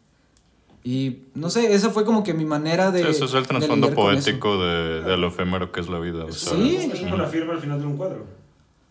Y 0.83 1.20
no 1.35 1.50
sé, 1.50 1.72
esa 1.72 1.90
fue 1.90 2.04
como 2.04 2.24
que 2.24 2.35
mi 2.35 2.44
manera 2.44 2.90
de... 2.90 3.04
Sí, 3.04 3.11
eso 3.11 3.26
es 3.26 3.35
el 3.35 3.46
trasfondo 3.46 3.94
poético 3.94 4.61
de, 4.61 5.02
de 5.02 5.16
lo 5.16 5.28
efímero 5.28 5.70
que 5.70 5.81
es 5.81 5.88
la 5.88 6.00
vida. 6.00 6.26
Sí. 6.31 6.76
Es 6.92 7.00
como 7.00 7.16
la 7.16 7.28
firma 7.28 7.52
al 7.52 7.61
final 7.61 7.81
de 7.81 7.87
un 7.87 7.96
cuadro. 7.96 8.24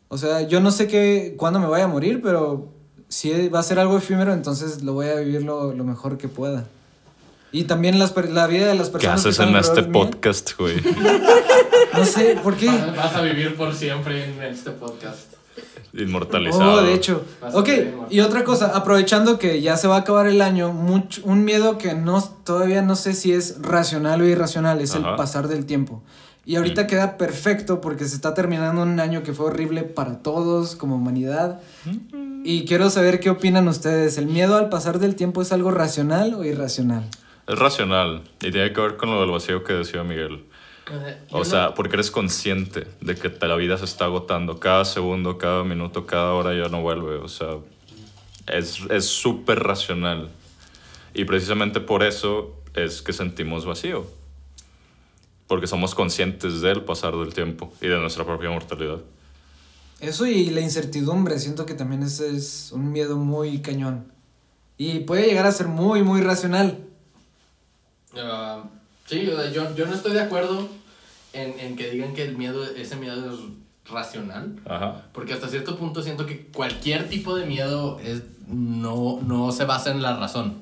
O 0.07 0.17
sea, 0.17 0.43
yo 0.43 0.61
no 0.61 0.71
sé 0.71 0.87
qué, 0.87 1.35
cuándo 1.37 1.59
me 1.59 1.67
vaya 1.67 1.83
a 1.83 1.87
morir, 1.89 2.21
pero 2.23 2.69
si 3.09 3.49
va 3.49 3.59
a 3.59 3.63
ser 3.63 3.79
algo 3.79 3.97
efímero, 3.97 4.31
entonces 4.31 4.81
lo 4.81 4.93
voy 4.93 5.07
a 5.07 5.15
vivir 5.15 5.43
lo, 5.43 5.73
lo 5.73 5.83
mejor 5.83 6.17
que 6.17 6.29
pueda. 6.29 6.65
Y 7.51 7.63
también 7.63 7.97
las, 7.99 8.11
per- 8.11 8.29
la 8.29 8.45
vida 8.47 8.67
de 8.67 8.75
las 8.75 8.87
¿Qué 8.87 8.93
personas. 8.93 9.23
que 9.23 9.29
haces 9.29 9.39
en 9.47 9.55
este 9.55 9.83
podcast, 9.83 10.51
güey? 10.57 10.75
No 11.93 12.05
sé, 12.05 12.37
¿por 12.43 12.55
qué? 12.55 12.67
Vas, 12.95 13.15
a 13.15 13.21
vivir 13.21 13.55
por 13.55 13.73
siempre 13.73 14.25
en 14.25 14.43
este 14.43 14.69
podcast. 14.71 15.33
Inmortalizado. 15.93 16.73
Oh, 16.73 16.83
de 16.83 16.93
hecho. 16.93 17.23
Ok, 17.53 17.69
y 18.11 18.19
otra 18.19 18.43
cosa, 18.43 18.71
aprovechando 18.75 19.39
que 19.39 19.61
ya 19.61 19.77
se 19.77 19.87
va 19.87 19.95
a 19.95 19.99
acabar 19.99 20.27
el 20.27 20.41
año, 20.41 20.71
mucho, 20.73 21.21
un 21.23 21.43
miedo 21.43 21.77
que 21.79 21.95
no, 21.95 22.21
todavía 22.43 22.83
no 22.83 22.95
sé 22.95 23.13
si 23.13 23.31
es 23.33 23.61
racional 23.61 24.21
o 24.21 24.25
irracional, 24.27 24.79
es 24.81 24.93
Ajá. 24.95 25.09
el 25.11 25.15
pasar 25.15 25.47
del 25.47 25.65
tiempo. 25.65 26.03
Y 26.45 26.57
ahorita 26.57 26.83
Mm. 26.83 26.87
queda 26.87 27.17
perfecto 27.17 27.81
porque 27.81 28.05
se 28.05 28.15
está 28.15 28.33
terminando 28.35 28.83
un 28.83 28.99
año 28.99 29.23
que 29.23 29.33
fue 29.33 29.47
horrible 29.47 29.81
para 29.83 30.19
todos 30.19 30.75
como 30.75 30.97
humanidad. 30.97 31.61
Mm. 31.85 32.43
Y 32.45 32.65
quiero 32.65 32.89
saber 32.91 33.19
qué 33.19 33.29
opinan 33.31 33.67
ustedes. 33.67 34.17
¿El 34.19 34.27
miedo 34.27 34.55
al 34.55 34.69
pasar 34.69 34.99
del 34.99 35.15
tiempo 35.15 35.41
es 35.41 35.51
algo 35.51 35.71
racional 35.71 36.35
o 36.35 36.43
irracional? 36.43 37.05
Es 37.47 37.57
racional 37.57 38.23
y 38.41 38.51
tiene 38.51 38.73
que 38.73 38.81
ver 38.81 38.97
con 38.97 39.09
lo 39.09 39.21
del 39.21 39.31
vacío 39.31 39.63
que 39.63 39.73
decía 39.73 40.03
Miguel. 40.03 40.45
O 41.31 41.43
sea, 41.43 41.73
porque 41.73 41.95
eres 41.95 42.11
consciente 42.11 42.87
de 43.01 43.15
que 43.15 43.29
la 43.45 43.55
vida 43.55 43.77
se 43.77 43.85
está 43.85 44.05
agotando. 44.05 44.59
Cada 44.59 44.85
segundo, 44.85 45.37
cada 45.37 45.63
minuto, 45.63 46.05
cada 46.05 46.33
hora 46.33 46.53
ya 46.53 46.69
no 46.69 46.81
vuelve. 46.81 47.15
O 47.15 47.27
sea, 47.27 47.55
es 48.47 48.79
es 48.89 49.05
súper 49.05 49.59
racional. 49.59 50.29
Y 51.13 51.25
precisamente 51.25 51.79
por 51.79 52.03
eso 52.03 52.55
es 52.73 53.01
que 53.01 53.11
sentimos 53.11 53.65
vacío. 53.65 54.05
Porque 55.47 55.67
somos 55.67 55.95
conscientes 55.95 56.61
del 56.61 56.83
pasar 56.83 57.15
del 57.15 57.33
tiempo 57.33 57.73
y 57.81 57.87
de 57.87 57.97
nuestra 57.97 58.25
propia 58.25 58.49
mortalidad. 58.49 58.99
Eso 59.99 60.27
y 60.27 60.51
la 60.51 60.61
incertidumbre, 60.61 61.39
siento 61.39 61.65
que 61.65 61.73
también 61.73 62.03
ese 62.03 62.35
es 62.35 62.71
un 62.71 62.91
miedo 62.91 63.17
muy 63.17 63.61
cañón. 63.61 64.11
Y 64.77 64.99
puede 64.99 65.25
llegar 65.25 65.47
a 65.47 65.51
ser 65.51 65.67
muy, 65.67 66.03
muy 66.03 66.21
racional. 66.21 66.87
Ah, 68.19 68.63
sí, 69.05 69.27
o 69.27 69.35
sea, 69.39 69.51
yo, 69.51 69.75
yo 69.75 69.85
no 69.85 69.93
estoy 69.93 70.13
de 70.13 70.21
acuerdo 70.21 70.67
en, 71.33 71.59
en 71.59 71.75
que 71.75 71.89
digan 71.91 72.13
que 72.13 72.23
el 72.23 72.37
miedo, 72.37 72.63
ese 72.65 72.95
miedo 72.95 73.33
es 73.33 73.39
racional. 73.89 74.55
Ajá. 74.65 75.05
Porque 75.13 75.33
hasta 75.33 75.47
cierto 75.47 75.77
punto 75.77 76.03
siento 76.03 76.25
que 76.25 76.47
cualquier 76.47 77.09
tipo 77.09 77.35
de 77.35 77.45
miedo 77.45 77.99
es, 78.03 78.23
no, 78.47 79.19
no 79.25 79.51
se 79.51 79.65
basa 79.65 79.91
en 79.91 80.01
la 80.01 80.17
razón. 80.17 80.61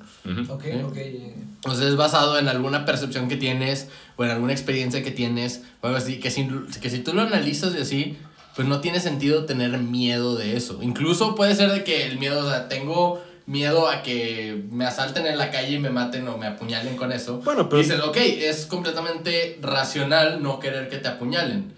Ok, 0.50 0.66
¿Eh? 0.66 0.84
ok. 0.84 0.98
eh. 0.98 1.36
O 1.68 1.74
sea, 1.74 1.88
es 1.88 1.96
basado 1.96 2.38
en 2.38 2.48
alguna 2.48 2.86
percepción 2.86 3.28
que 3.28 3.38
tienes 3.38 3.90
o 4.18 4.24
en 4.24 4.32
alguna 4.32 4.54
experiencia 4.54 5.04
que 5.04 5.12
tienes 5.12 5.64
o 5.82 5.88
algo 5.88 5.98
así. 5.98 6.20
Que 6.20 6.30
si, 6.30 6.48
que 6.82 6.90
si 6.90 7.00
tú 7.00 7.14
lo 7.14 7.22
analizas 7.22 7.76
y 7.76 7.80
así, 7.80 8.18
pues 8.56 8.68
no 8.68 8.82
tiene 8.82 9.00
sentido 9.00 9.46
tener 9.46 9.78
miedo 9.80 10.36
de 10.36 10.56
eso. 10.58 10.80
Incluso 10.82 11.36
puede 11.36 11.56
ser 11.56 11.72
de 11.72 11.84
que 11.84 12.06
el 12.06 12.20
miedo, 12.20 12.46
o 12.46 12.50
sea, 12.50 12.70
tengo 12.70 13.22
miedo 13.48 13.88
a 13.88 14.02
que 14.02 14.64
me 14.72 14.86
asalten 14.86 15.26
en 15.28 15.38
la 15.38 15.52
calle 15.52 15.76
y 15.76 15.80
me 15.80 15.90
maten 15.90 16.28
o 16.28 16.38
me 16.38 16.48
apuñalen 16.48 16.98
con 16.98 17.12
eso. 17.12 17.40
Bueno, 17.42 17.70
pero- 17.70 17.82
Dices, 17.82 18.00
ok, 18.02 18.18
es 18.18 18.66
completamente 18.66 19.60
racional 19.62 20.42
no 20.42 20.60
querer 20.60 20.90
que 20.90 20.98
te 20.98 21.08
apuñalen. 21.08 21.74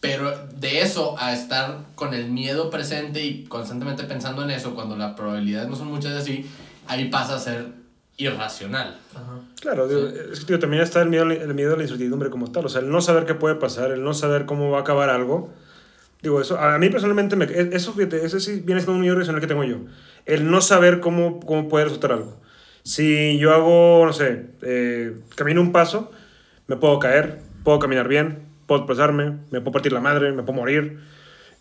Pero 0.00 0.46
de 0.54 0.82
eso 0.82 1.16
a 1.18 1.32
estar 1.32 1.78
con 1.96 2.14
el 2.14 2.30
miedo 2.30 2.70
presente 2.70 3.20
y 3.24 3.44
constantemente 3.44 4.04
pensando 4.04 4.44
en 4.44 4.50
eso, 4.50 4.74
cuando 4.76 4.96
las 4.96 5.14
probabilidades 5.14 5.68
no 5.68 5.74
son 5.74 5.88
muchas 5.88 6.12
de 6.12 6.18
así, 6.18 6.46
ahí 6.86 7.06
pasa 7.06 7.34
a 7.34 7.38
ser 7.40 7.66
irracional. 8.16 8.96
Ajá. 9.14 9.40
Claro, 9.60 9.88
digo, 9.88 10.06
es 10.32 10.40
que 10.40 10.46
digo, 10.46 10.58
también 10.60 10.82
está 10.82 11.02
el 11.02 11.08
miedo, 11.08 11.24
el 11.24 11.54
miedo 11.54 11.74
a 11.74 11.76
la 11.76 11.82
incertidumbre 11.82 12.30
como 12.30 12.50
tal. 12.52 12.66
O 12.66 12.68
sea, 12.68 12.80
el 12.80 12.90
no 12.90 13.00
saber 13.00 13.26
qué 13.26 13.34
puede 13.34 13.56
pasar, 13.56 13.90
el 13.90 14.04
no 14.04 14.14
saber 14.14 14.46
cómo 14.46 14.70
va 14.70 14.78
a 14.78 14.80
acabar 14.82 15.10
algo. 15.10 15.52
Digo, 16.22 16.40
eso, 16.40 16.58
a 16.58 16.78
mí 16.78 16.90
personalmente, 16.90 17.36
me, 17.36 17.44
e, 17.44 17.70
eso, 17.72 17.92
fíjate, 17.92 18.24
ese 18.24 18.40
sí 18.40 18.62
viene 18.64 18.80
siendo 18.80 18.94
un 18.94 19.00
miedo 19.00 19.14
irracional 19.14 19.40
que 19.40 19.46
tengo 19.46 19.64
yo. 19.64 19.78
El 20.26 20.50
no 20.50 20.60
saber 20.60 21.00
cómo, 21.00 21.40
cómo 21.40 21.68
puede 21.68 21.84
resultar 21.84 22.12
algo. 22.12 22.40
Si 22.82 23.38
yo 23.38 23.52
hago, 23.52 24.04
no 24.04 24.12
sé, 24.12 24.46
eh, 24.62 25.16
camino 25.36 25.60
un 25.60 25.72
paso, 25.72 26.10
me 26.66 26.76
puedo 26.76 26.98
caer, 26.98 27.40
puedo 27.62 27.78
caminar 27.78 28.08
bien, 28.08 28.46
puedo 28.66 28.86
pasarme, 28.86 29.38
me 29.50 29.60
puedo 29.60 29.72
partir 29.72 29.92
la 29.92 30.00
madre, 30.00 30.32
me 30.32 30.42
puedo 30.42 30.58
morir. 30.58 30.98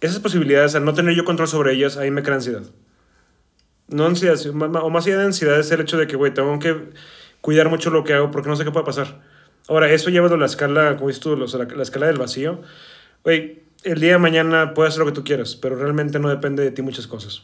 Esas 0.02 0.20
posibilidades, 0.20 0.76
al 0.76 0.86
no 0.86 0.94
tener 0.94 1.16
yo 1.16 1.26
control 1.26 1.48
sobre 1.48 1.74
ellas, 1.74 1.98
ahí 1.98 2.12
me 2.12 2.24
crea 2.24 2.36
ansiedad. 2.36 2.64
No 3.90 4.06
ansiedad, 4.06 4.38
o 4.48 4.90
más 4.90 5.06
allá 5.06 5.18
de 5.18 5.26
ansiedad 5.26 5.60
es 5.60 5.72
el 5.72 5.82
hecho 5.82 5.98
de 5.98 6.08
que, 6.08 6.16
güey, 6.16 6.34
tengo 6.34 6.58
que 6.60 6.76
cuidar 7.42 7.70
mucho 7.70 7.90
lo 7.90 8.04
que 8.04 8.14
hago 8.14 8.32
porque 8.32 8.50
no 8.50 8.56
sé 8.56 8.64
qué 8.64 8.72
puede 8.72 8.86
pasar. 8.86 9.22
Ahora, 9.68 9.92
eso 9.92 10.10
lleva 10.10 10.28
a 10.28 10.38
la 10.38 10.46
escala, 10.46 10.96
como 10.96 11.08
dices 11.08 11.22
tú, 11.22 11.36
la, 11.36 11.66
la 11.66 11.84
escala 11.84 12.08
del 12.08 12.18
vacío. 12.18 12.62
Güey, 13.24 13.67
el 13.84 14.00
día 14.00 14.14
de 14.14 14.18
mañana 14.18 14.74
puedes 14.74 14.94
hacer 14.94 15.06
lo 15.06 15.12
que 15.12 15.16
tú 15.16 15.24
quieras, 15.24 15.56
pero 15.56 15.76
realmente 15.76 16.20
no 16.20 16.30
depende 16.30 16.64
de 16.64 16.72
ti 16.72 16.82
muchas 16.82 17.08
cosas. 17.08 17.44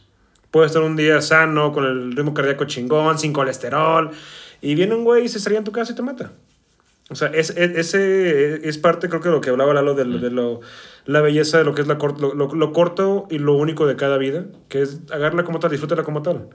Puedes 0.52 0.72
estar 0.72 0.84
un 0.84 0.96
día 0.96 1.20
sano, 1.22 1.72
con 1.72 1.86
el 1.86 2.16
ritmo 2.16 2.34
cardíaco 2.34 2.66
chingón, 2.66 3.18
sin 3.18 3.34
colesterol, 3.34 4.12
y 4.62 4.76
viene 4.76 4.96
un 4.96 5.04
güey 5.04 5.26
y 5.26 5.30
se 5.30 5.38
estrella 5.40 5.60
en 5.60 5.64
tu 5.66 5.72
casa 5.72 5.94
y 5.94 5.96
te 5.96 6.02
mata. 6.02 6.32
O 7.10 7.16
sea, 7.16 7.28
es, 7.30 7.50
es- 7.52 7.76
ese 7.78 8.68
es 8.68 8.78
parte, 8.78 9.10
creo 9.10 9.20
que 9.22 9.30
de 9.30 9.36
lo 9.36 9.42
que 9.42 9.50
hablaba 9.50 9.74
Lalo, 9.74 9.94
de, 9.94 10.06
lo- 10.06 10.20
de 10.20 10.30
lo, 10.32 10.62
la 11.06 11.22
belleza 11.22 11.58
de 11.58 11.64
lo 11.66 11.74
que 11.76 11.82
es 11.82 11.88
la 11.88 11.98
cort- 11.98 12.18
lo, 12.20 12.34
lo- 12.34 12.72
corto 12.74 13.28
y 13.30 13.40
lo 13.40 13.54
único 13.56 13.88
de 13.88 13.96
cada 13.96 14.18
vida, 14.18 14.46
que 14.70 14.82
es 14.82 15.00
agarrarla 15.12 15.44
como 15.44 15.60
tal, 15.60 15.72
disfrútala 15.72 16.04
como 16.04 16.22
tal. 16.22 16.50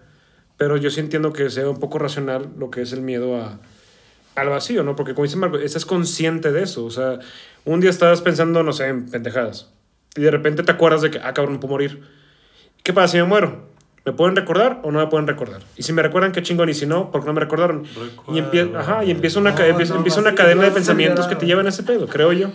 Pero 0.56 0.76
yo 0.76 0.90
sí 0.90 1.00
entiendo 1.00 1.32
que 1.32 1.50
sea 1.50 1.68
un 1.68 1.78
poco 1.78 1.98
racional 1.98 2.48
lo 2.58 2.70
que 2.70 2.82
es 2.82 2.92
el 2.92 3.02
miedo 3.02 3.36
a, 3.36 3.60
al 4.40 4.48
vacío, 4.50 4.82
¿no? 4.82 4.96
Porque 4.96 5.14
como 5.14 5.24
dice 5.24 5.36
Marco, 5.36 5.56
estás 5.58 5.84
consciente 5.84 6.52
de 6.52 6.62
eso. 6.62 6.84
O 6.84 6.90
sea, 6.90 7.18
un 7.64 7.80
día 7.80 7.90
estás 7.90 8.20
pensando, 8.22 8.62
no 8.62 8.72
sé, 8.72 8.86
en 8.88 9.08
pendejadas. 9.10 9.68
Y 10.16 10.22
de 10.22 10.30
repente 10.30 10.62
te 10.62 10.72
acuerdas 10.72 11.02
de 11.02 11.10
que, 11.10 11.18
ah, 11.18 11.32
cabrón, 11.34 11.60
puedo 11.60 11.72
morir. 11.72 12.02
¿Qué 12.82 12.92
pasa 12.92 13.08
si 13.12 13.16
me 13.18 13.24
muero? 13.24 13.66
¿Me 14.04 14.12
pueden 14.12 14.34
recordar 14.36 14.80
o 14.84 14.90
no 14.90 15.00
me 15.00 15.06
pueden 15.08 15.26
recordar? 15.26 15.60
Y 15.76 15.82
si 15.82 15.92
me 15.92 16.02
recuerdan, 16.02 16.32
qué 16.32 16.42
chingón. 16.42 16.68
Y 16.70 16.74
si 16.74 16.86
no, 16.86 17.10
¿por 17.10 17.20
qué 17.20 17.26
no 17.26 17.34
me 17.34 17.40
recordaron? 17.40 17.84
Y, 18.32 18.38
empie 18.38 18.72
ajá, 18.76 19.04
y 19.04 19.10
empieza 19.10 19.38
una, 19.38 19.54
ca- 19.54 19.64
No, 19.64 19.68
empieza, 19.68 19.92
no, 19.92 19.98
empieza 19.98 20.20
una 20.20 20.30
vacío, 20.30 20.44
cadena 20.44 20.62
de 20.64 20.70
pensamientos 20.70 21.26
que 21.26 21.36
te 21.36 21.44
llevan 21.46 21.66
a 21.66 21.68
ese 21.68 21.82
pedo, 21.82 22.06
creo 22.08 22.32
yo. 22.32 22.50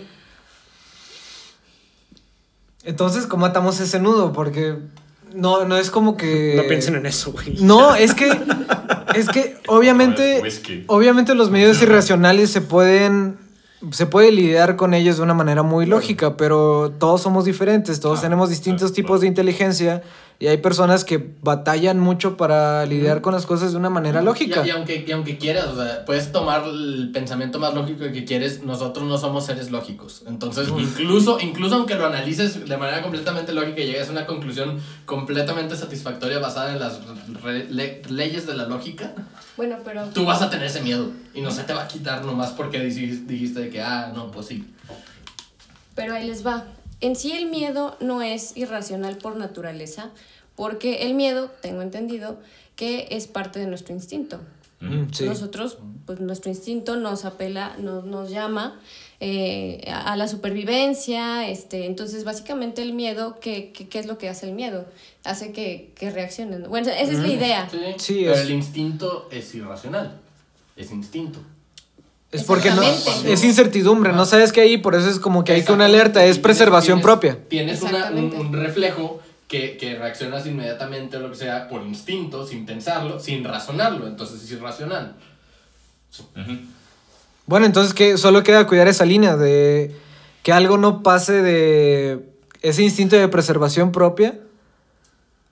Entonces, 2.84 3.26
¿cómo 3.26 3.46
atamos 3.46 3.80
ese 3.80 3.98
nudo? 4.00 4.32
Porque 4.32 4.76
no, 5.32 5.64
no 5.64 5.76
es 5.76 5.90
como 5.90 6.16
que... 6.16 6.54
No 6.56 6.64
piensen 6.64 6.96
en 6.96 7.06
eso, 7.06 7.32
güey. 7.32 7.56
No, 7.60 7.94
es 7.94 8.14
que... 8.14 8.28
Es 9.14 9.28
que 9.28 9.56
obviamente... 9.66 10.42
Obviamente 10.86 11.34
los 11.34 11.50
medios 11.50 11.80
irracionales 11.82 12.50
se 12.50 12.60
pueden... 12.60 13.38
Se 13.90 14.06
puede 14.06 14.32
lidiar 14.32 14.76
con 14.76 14.94
ellos 14.94 15.18
de 15.18 15.22
una 15.22 15.34
manera 15.34 15.62
muy 15.62 15.84
lógica, 15.84 16.38
pero 16.38 16.90
todos 16.98 17.20
somos 17.20 17.44
diferentes, 17.44 18.00
todos 18.00 18.20
Ah, 18.20 18.22
tenemos 18.22 18.48
distintos 18.48 18.94
tipos 18.94 19.20
de 19.20 19.26
inteligencia 19.26 20.02
y 20.40 20.48
hay 20.48 20.56
personas 20.58 21.04
que 21.04 21.30
batallan 21.42 22.00
mucho 22.00 22.36
para 22.36 22.84
lidiar 22.86 23.20
con 23.20 23.32
las 23.34 23.46
cosas 23.46 23.70
de 23.72 23.78
una 23.78 23.88
manera 23.88 24.20
lógica. 24.20 24.62
Y, 24.64 24.68
y 24.68 24.70
aunque, 24.72 25.04
y 25.06 25.12
aunque 25.12 25.38
quieras, 25.38 25.66
o 25.68 25.76
sea, 25.76 26.04
puedes 26.04 26.32
tomar 26.32 26.64
el 26.66 27.10
pensamiento 27.12 27.58
más 27.58 27.72
lógico 27.72 28.04
que 28.12 28.24
quieres, 28.24 28.62
nosotros 28.64 29.06
no 29.06 29.16
somos 29.16 29.46
seres 29.46 29.70
lógicos. 29.70 30.22
Entonces, 30.26 30.68
incluso, 30.76 31.38
incluso 31.40 31.76
aunque 31.76 31.94
lo 31.94 32.06
analices 32.06 32.68
de 32.68 32.76
manera 32.76 33.00
completamente 33.00 33.52
lógica 33.52 33.80
y 33.80 33.86
llegues 33.86 34.08
a 34.08 34.12
una 34.12 34.26
conclusión 34.26 34.80
completamente 35.06 35.76
satisfactoria 35.76 36.38
basada 36.40 36.72
en 36.72 36.80
las 36.80 36.98
re- 37.42 37.68
le- 37.70 38.02
leyes 38.08 38.46
de 38.46 38.54
la 38.56 38.66
lógica, 38.66 39.12
Bueno, 39.56 39.76
pero 39.84 40.04
tú 40.06 40.24
vas 40.24 40.42
a 40.42 40.50
tener 40.50 40.66
ese 40.66 40.82
miedo 40.82 41.10
y 41.32 41.40
no 41.42 41.50
se 41.52 41.62
te 41.62 41.72
va 41.72 41.84
a 41.84 41.88
quitar 41.88 42.24
nomás 42.24 42.50
porque 42.50 42.80
dijiste, 42.80 43.24
dijiste 43.32 43.60
de 43.60 43.70
que, 43.70 43.80
ah, 43.80 44.10
no, 44.14 44.30
pues 44.32 44.46
sí. 44.46 44.66
Pero 45.94 46.14
ahí 46.14 46.26
les 46.26 46.44
va. 46.44 46.64
En 47.04 47.16
sí 47.16 47.32
el 47.32 47.46
miedo 47.46 47.96
no 48.00 48.22
es 48.22 48.56
irracional 48.56 49.16
por 49.18 49.36
naturaleza, 49.36 50.10
porque 50.56 51.02
el 51.06 51.14
miedo, 51.14 51.50
tengo 51.60 51.82
entendido, 51.82 52.38
que 52.76 53.08
es 53.10 53.26
parte 53.26 53.58
de 53.60 53.66
nuestro 53.66 53.94
instinto. 53.94 54.40
Mm, 54.80 55.12
sí. 55.12 55.24
Nosotros, 55.24 55.78
pues 56.06 56.20
nuestro 56.20 56.50
instinto 56.50 56.96
nos 56.96 57.24
apela, 57.24 57.76
nos, 57.78 58.04
nos 58.04 58.30
llama 58.30 58.80
eh, 59.20 59.84
a, 59.90 60.12
a 60.12 60.16
la 60.16 60.28
supervivencia, 60.28 61.48
este, 61.48 61.86
entonces 61.86 62.24
básicamente 62.24 62.82
el 62.82 62.92
miedo, 62.92 63.38
¿qué, 63.40 63.70
qué, 63.72 63.88
qué 63.88 63.98
es 63.98 64.06
lo 64.06 64.18
que 64.18 64.28
hace 64.28 64.46
el 64.48 64.54
miedo? 64.54 64.84
Hace 65.24 65.52
que, 65.52 65.92
que 65.94 66.10
reaccionen. 66.10 66.64
Bueno, 66.68 66.88
esa 66.88 67.12
es 67.12 67.18
la 67.18 67.28
idea. 67.28 67.68
Sí, 67.70 67.78
Sí, 67.98 68.14
pero 68.22 68.34
es- 68.34 68.40
el 68.40 68.50
instinto 68.50 69.28
es 69.30 69.54
irracional. 69.54 70.20
Es 70.76 70.90
instinto. 70.90 71.38
Es 72.34 72.42
porque 72.44 72.70
no, 72.70 72.82
es 72.82 73.44
incertidumbre, 73.44 74.12
no 74.12 74.26
sabes 74.26 74.52
qué 74.52 74.62
hay, 74.62 74.76
por 74.78 74.94
eso 74.94 75.08
es 75.08 75.18
como 75.18 75.44
que 75.44 75.52
hay 75.52 75.62
que 75.64 75.72
una 75.72 75.84
alerta, 75.86 76.24
es 76.24 76.38
preservación 76.38 76.98
tienes- 76.98 77.02
propia. 77.02 77.38
Tienes 77.48 77.82
una- 77.82 78.10
un, 78.10 78.52
reflejo 78.52 79.20
que, 79.46 79.76
que 79.76 79.94
reaccionas 79.96 80.44
inmediatamente 80.46 81.16
o 81.16 81.20
lo 81.20 81.30
que 81.30 81.36
sea 81.36 81.68
por 81.68 81.82
instinto, 81.82 82.46
sin 82.46 82.66
pensarlo, 82.66 83.20
sin 83.20 83.44
razonarlo. 83.44 84.06
Entonces 84.08 84.42
es 84.42 84.50
irracional. 84.50 85.16
Bueno, 87.46 87.66
entonces 87.66 87.94
que 87.94 88.16
solo 88.16 88.42
queda 88.42 88.66
cuidar 88.66 88.88
esa 88.88 89.04
línea 89.04 89.36
de 89.36 89.94
que 90.42 90.52
algo 90.52 90.78
no 90.78 91.02
pase 91.02 91.42
de 91.42 92.24
ese 92.62 92.82
instinto 92.82 93.16
de 93.16 93.28
preservación 93.28 93.92
propia 93.92 94.38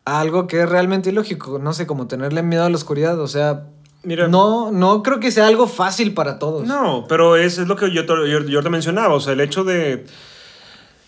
a 0.05 0.21
algo 0.21 0.47
que 0.47 0.63
es 0.63 0.69
realmente 0.69 1.11
ilógico, 1.11 1.59
no 1.59 1.73
sé, 1.75 1.87
como 1.87 2.07
tenerle 2.07 2.43
miedo 2.43 2.65
a 2.65 2.71
la 2.71 2.77
oscuridad, 2.77 3.21
o 3.21 3.29
sea, 3.29 3.65
Mira. 4.05 4.27
no 4.29 4.73
no 4.73 5.03
creo 5.03 5.21
que 5.21 5.31
sea 5.31 5.47
algo 5.47 5.67
fácil 5.69 6.13
para 6.15 6.39
todos. 6.39 6.67
No, 6.67 7.07
pero 7.09 7.37
es, 7.37 7.59
es 7.59 7.69
lo 7.69 7.77
que 7.77 7.91
yo, 7.93 8.05
te- 8.05 8.29
yo, 8.31 8.41
yo 8.41 8.63
te 8.63 8.71
mencionaba, 8.71 9.15
o 9.15 9.21
sea, 9.21 9.33
el 9.33 9.41
hecho 9.41 9.65
de... 9.65 10.05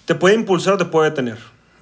Te 0.04 0.14
puede 0.14 0.34
impulsar 0.34 0.74
o 0.74 0.76
te 0.78 0.84
puede 0.84 1.10
detener. 1.10 1.38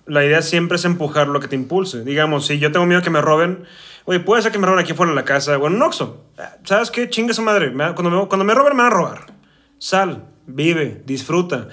La 0.06 0.24
idea 0.24 0.42
siempre 0.42 0.76
es 0.76 0.84
empujar 0.84 1.28
lo 1.28 1.40
que 1.40 1.48
te 1.48 1.56
impulse. 1.56 2.02
Digamos, 2.04 2.46
si 2.46 2.58
yo 2.58 2.70
tengo 2.72 2.86
miedo 2.86 3.02
que 3.02 3.10
me 3.10 3.20
roben, 3.20 3.64
oye, 4.04 4.20
puede 4.20 4.42
ser 4.42 4.52
que 4.52 4.58
me 4.58 4.66
roben 4.66 4.80
aquí 4.80 4.92
fuera 4.94 5.10
de 5.10 5.16
la 5.16 5.24
casa, 5.24 5.58
o 5.58 5.66
en 5.66 5.74
un 5.74 5.82
Oxxo. 5.82 6.24
¿Sabes 6.64 6.90
qué? 6.90 7.08
Chingue 7.10 7.34
su 7.34 7.42
madre. 7.42 7.72
Cuando, 7.72 8.10
me, 8.10 8.28
cuando 8.28 8.44
me 8.44 8.54
roben, 8.54 8.76
me 8.76 8.82
van 8.84 8.92
a 8.92 8.94
robar. 8.94 9.26
Sal, 9.78 10.24
vive, 10.46 11.02
disfruta. 11.04 11.68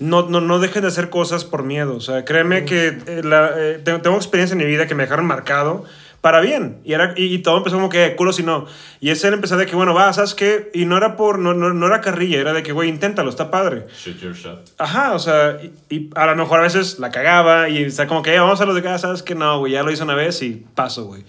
No, 0.00 0.28
no, 0.28 0.40
no 0.40 0.58
dejes 0.58 0.82
de 0.82 0.88
hacer 0.88 1.08
cosas 1.10 1.44
por 1.44 1.62
miedo. 1.62 1.96
O 1.96 2.00
sea, 2.00 2.24
créeme 2.24 2.64
que 2.64 2.88
eh, 3.06 3.22
la, 3.24 3.52
eh, 3.56 3.80
tengo, 3.84 4.00
tengo 4.00 4.16
experiencia 4.16 4.54
en 4.54 4.58
mi 4.58 4.64
vida 4.66 4.86
que 4.88 4.94
me 4.96 5.04
dejaron 5.04 5.24
marcado 5.26 5.84
para 6.24 6.40
bien. 6.40 6.80
Y, 6.84 6.94
era, 6.94 7.12
y, 7.18 7.34
y 7.34 7.38
todo 7.40 7.58
empezó 7.58 7.76
como 7.76 7.90
que, 7.90 8.16
culo 8.16 8.32
si 8.32 8.42
no. 8.42 8.64
Y 8.98 9.10
ese 9.10 9.26
era 9.26 9.36
empezar 9.36 9.58
de 9.58 9.66
que, 9.66 9.76
bueno, 9.76 9.92
va, 9.92 10.10
¿sabes 10.14 10.34
qué? 10.34 10.70
Y 10.72 10.86
no 10.86 10.96
era 10.96 11.16
por, 11.16 11.38
no, 11.38 11.52
no, 11.52 11.74
no 11.74 11.86
era 11.86 12.00
carrilla, 12.00 12.40
era 12.40 12.54
de 12.54 12.62
que, 12.62 12.72
güey, 12.72 12.88
inténtalo, 12.88 13.28
está 13.28 13.50
padre. 13.50 13.84
Shoot 13.94 14.20
your 14.20 14.32
shot. 14.32 14.70
Ajá, 14.78 15.12
o 15.12 15.18
sea, 15.18 15.58
y, 15.62 15.94
y 15.94 16.10
a 16.14 16.24
lo 16.24 16.34
mejor 16.36 16.60
a 16.60 16.62
veces 16.62 16.98
la 16.98 17.10
cagaba 17.10 17.68
y 17.68 17.82
está 17.82 18.06
como 18.06 18.22
que, 18.22 18.34
"Eh, 18.34 18.38
vamos 18.40 18.58
a 18.58 18.64
lo 18.64 18.72
de 18.72 18.82
casa, 18.82 19.00
¿sabes 19.00 19.22
que 19.22 19.34
No, 19.34 19.58
güey, 19.58 19.74
ya 19.74 19.82
lo 19.82 19.90
hice 19.90 20.02
una 20.02 20.14
vez 20.14 20.40
y 20.40 20.64
paso, 20.74 21.04
güey. 21.04 21.24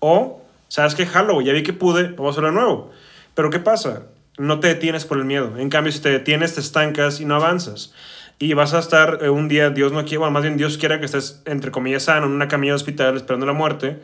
O, 0.00 0.42
¿sabes 0.66 0.96
qué? 0.96 1.06
Jalo, 1.06 1.34
güey, 1.34 1.46
ya 1.46 1.52
vi 1.52 1.62
que 1.62 1.72
pude, 1.72 2.08
vamos 2.08 2.26
a 2.26 2.30
hacerlo 2.30 2.48
de 2.48 2.54
nuevo. 2.56 2.90
Pero 3.36 3.50
¿qué 3.50 3.60
pasa? 3.60 4.06
No 4.38 4.58
te 4.58 4.66
detienes 4.66 5.04
por 5.04 5.18
el 5.18 5.24
miedo. 5.24 5.56
En 5.56 5.70
cambio, 5.70 5.92
si 5.92 6.00
te 6.00 6.08
detienes, 6.10 6.52
te 6.52 6.60
estancas 6.60 7.20
y 7.20 7.26
no 7.26 7.36
avanzas. 7.36 7.92
Y 8.38 8.52
vas 8.52 8.74
a 8.74 8.78
estar 8.78 9.20
eh, 9.22 9.30
un 9.30 9.48
día, 9.48 9.70
Dios 9.70 9.92
no 9.92 10.02
quiere, 10.02 10.18
bueno, 10.18 10.32
más 10.32 10.42
bien 10.42 10.56
Dios 10.56 10.76
quiera 10.76 11.00
que 11.00 11.06
estés, 11.06 11.42
entre 11.46 11.70
comillas, 11.70 12.04
sano, 12.04 12.26
en 12.26 12.32
una 12.32 12.48
camilla 12.48 12.72
de 12.72 12.76
hospital 12.76 13.16
esperando 13.16 13.46
la 13.46 13.54
muerte, 13.54 14.02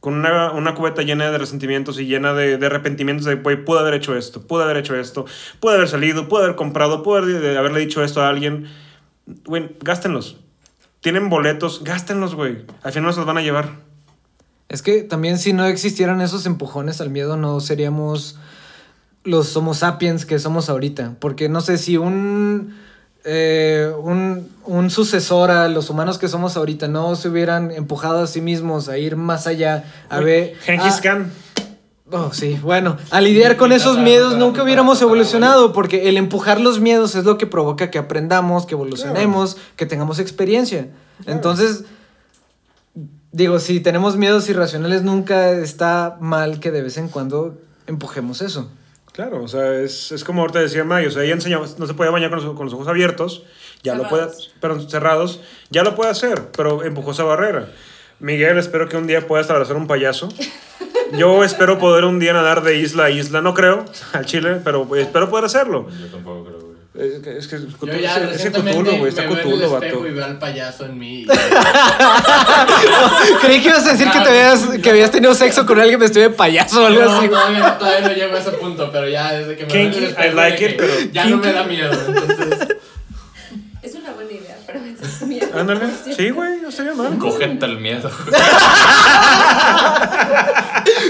con 0.00 0.14
una, 0.14 0.50
una 0.52 0.74
cubeta 0.74 1.02
llena 1.02 1.30
de 1.30 1.38
resentimientos 1.38 2.00
y 2.00 2.06
llena 2.06 2.32
de, 2.34 2.58
de 2.58 2.66
arrepentimientos 2.66 3.24
de, 3.26 3.36
güey, 3.36 3.64
pude 3.64 3.80
haber 3.80 3.94
hecho 3.94 4.16
esto, 4.16 4.42
pude 4.46 4.64
haber 4.64 4.78
hecho 4.78 4.96
esto, 4.96 5.26
pude 5.60 5.74
haber 5.74 5.88
salido, 5.88 6.28
pude 6.28 6.44
haber 6.44 6.56
comprado, 6.56 7.02
pude 7.02 7.40
de 7.40 7.56
haberle 7.56 7.80
dicho 7.80 8.02
esto 8.02 8.22
a 8.22 8.28
alguien. 8.28 8.66
Güey, 9.44 9.76
gástenlos. 9.80 10.40
Tienen 11.00 11.28
boletos, 11.28 11.84
gástenlos, 11.84 12.34
güey. 12.34 12.64
Al 12.82 12.92
final 12.92 13.06
no 13.06 13.12
se 13.12 13.18
los 13.18 13.26
van 13.26 13.38
a 13.38 13.42
llevar. 13.42 13.86
Es 14.68 14.82
que 14.82 15.02
también 15.02 15.38
si 15.38 15.52
no 15.52 15.64
existieran 15.66 16.20
esos 16.20 16.46
empujones 16.46 17.00
al 17.00 17.10
miedo 17.10 17.36
no 17.36 17.60
seríamos 17.60 18.38
los 19.22 19.56
homo 19.56 19.74
sapiens 19.74 20.26
que 20.26 20.38
somos 20.38 20.68
ahorita, 20.68 21.16
porque 21.20 21.48
no 21.48 21.60
sé 21.60 21.78
si 21.78 21.96
un 21.96 22.74
eh, 23.26 23.92
un, 24.02 24.48
un 24.64 24.88
sucesor 24.90 25.50
a 25.50 25.68
los 25.68 25.90
humanos 25.90 26.16
que 26.18 26.28
somos 26.28 26.56
ahorita 26.56 26.88
no 26.88 27.16
se 27.16 27.28
hubieran 27.28 27.70
empujado 27.72 28.22
a 28.22 28.26
sí 28.26 28.40
mismos 28.40 28.88
a 28.88 28.96
ir 28.98 29.16
más 29.16 29.46
allá, 29.46 29.84
a 30.08 30.20
ver... 30.20 30.54
Genghis 30.62 30.94
a- 30.98 31.00
Khan. 31.02 31.32
Oh, 32.12 32.32
sí, 32.32 32.56
bueno, 32.62 32.96
a 33.10 33.20
lidiar 33.20 33.56
con 33.56 33.72
esos 33.72 33.98
miedos 33.98 34.36
nunca 34.36 34.62
hubiéramos 34.62 35.02
evolucionado, 35.02 35.72
porque 35.72 36.08
el 36.08 36.16
empujar 36.18 36.60
los 36.60 36.78
miedos 36.78 37.16
es 37.16 37.24
lo 37.24 37.36
que 37.36 37.48
provoca 37.48 37.90
que 37.90 37.98
aprendamos, 37.98 38.64
que 38.64 38.74
evolucionemos, 38.74 39.56
que 39.74 39.86
tengamos 39.86 40.20
experiencia. 40.20 40.86
Entonces, 41.26 41.82
digo, 43.32 43.58
si 43.58 43.80
tenemos 43.80 44.16
miedos 44.16 44.48
irracionales, 44.48 45.02
nunca 45.02 45.50
está 45.50 46.16
mal 46.20 46.60
que 46.60 46.70
de 46.70 46.82
vez 46.82 46.96
en 46.96 47.08
cuando 47.08 47.58
empujemos 47.88 48.40
eso. 48.40 48.70
Claro, 49.16 49.42
o 49.42 49.48
sea, 49.48 49.80
es, 49.80 50.12
es 50.12 50.24
como 50.24 50.42
ahorita 50.42 50.58
decía 50.58 50.84
Mayo, 50.84 51.08
o 51.08 51.10
sea, 51.10 51.22
ella 51.22 51.32
enseñaba, 51.32 51.66
no 51.78 51.86
se 51.86 51.94
podía 51.94 52.10
bañar 52.10 52.28
con 52.28 52.44
los, 52.44 52.54
con 52.54 52.66
los 52.66 52.74
ojos 52.74 52.86
abiertos, 52.86 53.44
ya 53.82 53.94
lo 53.94 54.06
puede, 54.10 54.28
perdón, 54.60 54.90
cerrados, 54.90 55.40
ya 55.70 55.82
lo 55.84 55.94
puede 55.94 56.10
hacer, 56.10 56.50
pero 56.54 56.84
empujó 56.84 57.12
esa 57.12 57.24
barrera. 57.24 57.70
Miguel, 58.20 58.58
espero 58.58 58.90
que 58.90 58.98
un 58.98 59.06
día 59.06 59.26
puedas 59.26 59.48
abrazar 59.48 59.76
un 59.76 59.86
payaso. 59.86 60.28
Yo 61.16 61.44
espero 61.44 61.78
poder 61.78 62.04
un 62.04 62.18
día 62.18 62.34
nadar 62.34 62.62
de 62.62 62.76
isla 62.76 63.04
a 63.04 63.10
isla, 63.10 63.40
no 63.40 63.54
creo, 63.54 63.86
al 64.12 64.26
Chile, 64.26 64.60
pero 64.62 64.86
espero 64.96 65.30
poder 65.30 65.46
hacerlo. 65.46 65.88
Yo 65.98 66.08
tampoco 66.08 66.44
creo. 66.44 66.55
Es 66.98 67.20
que 67.22 67.36
es, 67.36 67.46
que 67.46 67.56
Yo 67.58 67.66
Cthulhu- 67.68 68.00
ya 68.00 68.16
es- 68.16 68.22
es 68.22 68.28
recientemente 68.30 68.80
Cthulhu, 68.80 68.96
güey, 68.98 69.08
está 69.10 69.24
Cthulhu, 69.26 69.54
el 69.54 69.60
vato. 69.68 69.84
espejo 69.84 70.06
y 70.06 70.10
veo 70.12 70.24
al 70.24 70.38
payaso 70.38 70.86
en 70.86 70.98
mí. 70.98 71.20
y- 71.22 71.26
Creí 73.40 73.60
que 73.60 73.68
ibas 73.68 73.86
a 73.86 73.92
decir 73.92 74.10
que, 74.10 74.20
te 74.20 74.28
habías, 74.28 74.60
que 74.82 74.90
habías 74.90 75.10
tenido 75.10 75.34
sexo 75.34 75.66
con 75.66 75.78
alguien 75.80 75.98
vestido 76.00 76.28
de 76.28 76.34
payaso 76.34 76.82
o 76.82 76.86
algo 76.86 77.02
No, 77.02 77.18
así. 77.18 77.28
todavía, 77.28 77.78
todavía 77.78 78.08
no 78.08 78.14
llego 78.14 78.36
a 78.36 78.38
ese 78.38 78.50
punto, 78.52 78.90
pero 78.92 79.08
ya 79.08 79.32
desde 79.32 79.56
que 79.56 79.66
me 79.66 79.72
Kinky, 79.72 79.98
I 80.04 80.32
like 80.34 80.64
it, 80.64 80.70
que 80.70 80.76
pero 80.76 80.92
ya 81.12 81.24
no 81.26 81.36
me 81.36 81.42
kinky. 81.42 81.54
da 81.56 81.64
miedo, 81.64 81.92
entonces... 82.08 82.65
Ándale, 85.58 85.86
sí, 86.16 86.30
güey, 86.30 86.60
no 86.60 86.68
estaría 86.68 86.94
mal. 86.94 87.16
Cógete 87.18 87.64
el 87.66 87.78
miedo. 87.78 88.10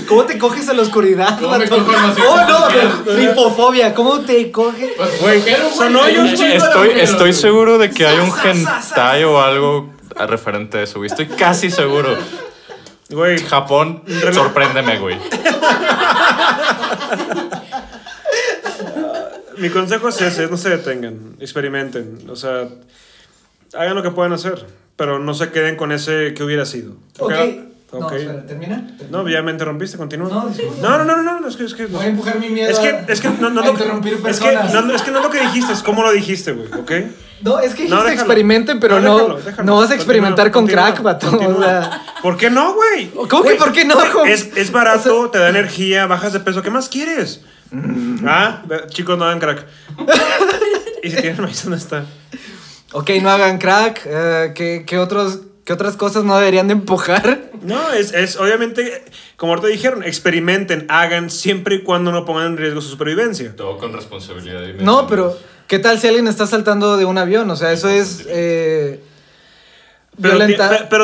¿Cómo 0.08 0.24
te 0.24 0.38
coges 0.38 0.68
a 0.68 0.72
la 0.72 0.82
oscuridad? 0.82 1.38
¿Cómo 1.38 1.58
me 1.58 1.64
vato? 1.66 1.84
cojo 1.84 1.90
a 1.90 1.94
la 1.94 2.02
Oh, 2.08 2.36
no, 2.48 2.70
sexualidad? 2.70 3.14
tripofobia. 3.16 3.94
¿Cómo 3.94 4.20
te 4.20 4.50
coges? 4.52 4.90
Pues, 4.96 5.20
Güey, 5.20 5.42
pero, 5.44 5.70
son 5.70 5.96
hoyos, 5.96 6.32
Estoy, 6.40 6.90
estoy 7.00 7.32
seguro 7.32 7.78
de 7.78 7.90
que 7.90 8.06
hay 8.06 8.18
un 8.18 8.32
hentai 8.42 9.24
o 9.24 9.40
algo 9.40 9.92
referente 10.28 10.78
a 10.78 10.82
eso, 10.82 10.98
güey. 10.98 11.10
Estoy 11.10 11.26
casi 11.26 11.70
seguro. 11.70 12.16
Güey, 13.10 13.38
Japón, 13.38 14.02
sorpréndeme, 14.32 14.98
güey. 14.98 15.16
mi 19.58 19.70
consejo 19.70 20.08
es 20.08 20.20
ese, 20.20 20.48
no 20.48 20.56
se 20.56 20.70
detengan, 20.70 21.36
experimenten, 21.40 22.26
o 22.28 22.36
sea, 22.36 22.68
hagan 23.78 23.94
lo 23.94 24.02
que 24.02 24.10
puedan 24.10 24.32
hacer, 24.32 24.66
pero 24.96 25.18
no 25.18 25.34
se 25.34 25.50
queden 25.50 25.76
con 25.76 25.92
ese 25.92 26.34
que 26.34 26.42
hubiera 26.42 26.64
sido. 26.64 26.92
Ok. 27.18 27.32
Ok. 27.92 28.12
No, 28.12 28.42
¿termina? 28.42 28.84
No, 29.10 29.28
ya 29.28 29.42
me 29.42 29.52
interrumpiste, 29.52 29.96
continúa. 29.96 30.28
No, 30.28 30.44
no, 30.82 31.04
no, 31.04 31.04
no, 31.04 31.22
no, 31.22 31.40
no, 31.40 31.48
es 31.48 31.56
que, 31.56 31.64
es 31.64 31.72
que, 31.72 31.86
Voy 31.86 32.04
a 32.04 32.08
empujar 32.08 32.38
mi 32.40 32.48
miedo 32.50 32.68
es 32.68 32.78
que, 32.80 33.04
es 33.12 33.20
que 33.20 33.28
no, 33.30 33.48
no, 33.48 33.60
a 33.62 33.64
es 33.64 33.70
que, 33.78 33.84
no, 33.86 34.92
es 34.94 35.02
que 35.02 35.10
no 35.12 35.18
es 35.18 35.24
lo 35.24 35.30
que 35.30 35.40
dijiste, 35.40 35.72
es 35.72 35.82
cómo 35.84 36.02
lo 36.02 36.10
dijiste, 36.12 36.52
güey, 36.52 36.66
¿ok? 36.72 36.92
No, 37.42 37.60
es 37.60 37.74
que 37.74 37.84
dijiste 37.84 37.88
No, 38.02 38.08
experimenten, 38.08 38.80
pero 38.80 39.00
no, 39.00 39.16
déjalo, 39.16 39.36
déjalo. 39.40 39.64
no 39.64 39.76
vas 39.78 39.90
a 39.92 39.94
experimentar 39.94 40.50
Continúa, 40.50 40.92
con 40.92 41.04
continúa, 41.04 41.20
crack, 41.20 41.30
vato. 41.30 41.30
continúa. 41.30 41.56
O 41.58 41.62
sea, 41.62 42.02
¿Por 42.22 42.36
qué 42.36 42.50
no, 42.50 42.74
güey? 42.74 43.10
¿Cómo 43.28 43.44
que 43.44 43.54
por 43.54 43.72
qué 43.72 43.84
no? 43.84 43.96
Es, 44.24 44.50
es 44.56 44.72
barato, 44.72 45.30
te 45.30 45.38
da 45.38 45.48
energía, 45.48 46.06
bajas 46.06 46.32
de 46.32 46.40
peso. 46.40 46.62
¿Qué 46.62 46.70
más 46.70 46.88
quieres? 46.88 47.42
Ah, 48.26 48.62
ve- 48.66 48.84
chicos, 48.88 49.16
no 49.16 49.24
hagan 49.26 49.38
crack. 49.38 49.64
y 51.04 51.10
si 51.10 51.16
tienen 51.16 51.40
maíz, 51.40 51.62
¿dónde 51.62 51.78
está? 51.78 52.04
Ok, 52.98 53.10
no 53.22 53.30
hagan 53.30 53.58
crack. 53.58 54.02
eh, 54.06 54.52
¿qué, 54.54 54.84
qué 54.86 54.98
otros, 54.98 55.40
¿Qué 55.64 55.72
otras 55.72 55.96
cosas 55.96 56.22
no 56.22 56.38
deberían 56.38 56.68
de 56.68 56.74
empujar? 56.74 57.50
No, 57.62 57.92
es, 57.92 58.12
es 58.14 58.36
obviamente, 58.36 59.04
como 59.36 59.50
ahorita 59.52 59.66
dijeron, 59.66 60.04
experimenten, 60.04 60.86
hagan 60.88 61.28
siempre 61.28 61.74
y 61.74 61.82
cuando 61.82 62.12
no 62.12 62.24
pongan 62.24 62.46
en 62.52 62.56
riesgo 62.56 62.80
su 62.80 62.88
supervivencia. 62.90 63.56
Todo 63.56 63.76
con 63.76 63.92
responsabilidad. 63.92 64.62
y 64.62 64.84
No, 64.84 65.08
pero 65.08 65.36
¿qué 65.66 65.80
tal 65.80 65.98
si 65.98 66.06
alguien 66.06 66.28
está 66.28 66.46
saltando 66.46 66.96
de 66.96 67.04
un 67.04 67.18
avión? 67.18 67.50
O 67.50 67.56
sea, 67.56 67.72
eso 67.72 67.88
es 67.88 68.24
eh, 68.28 69.00
Pero, 70.20 70.38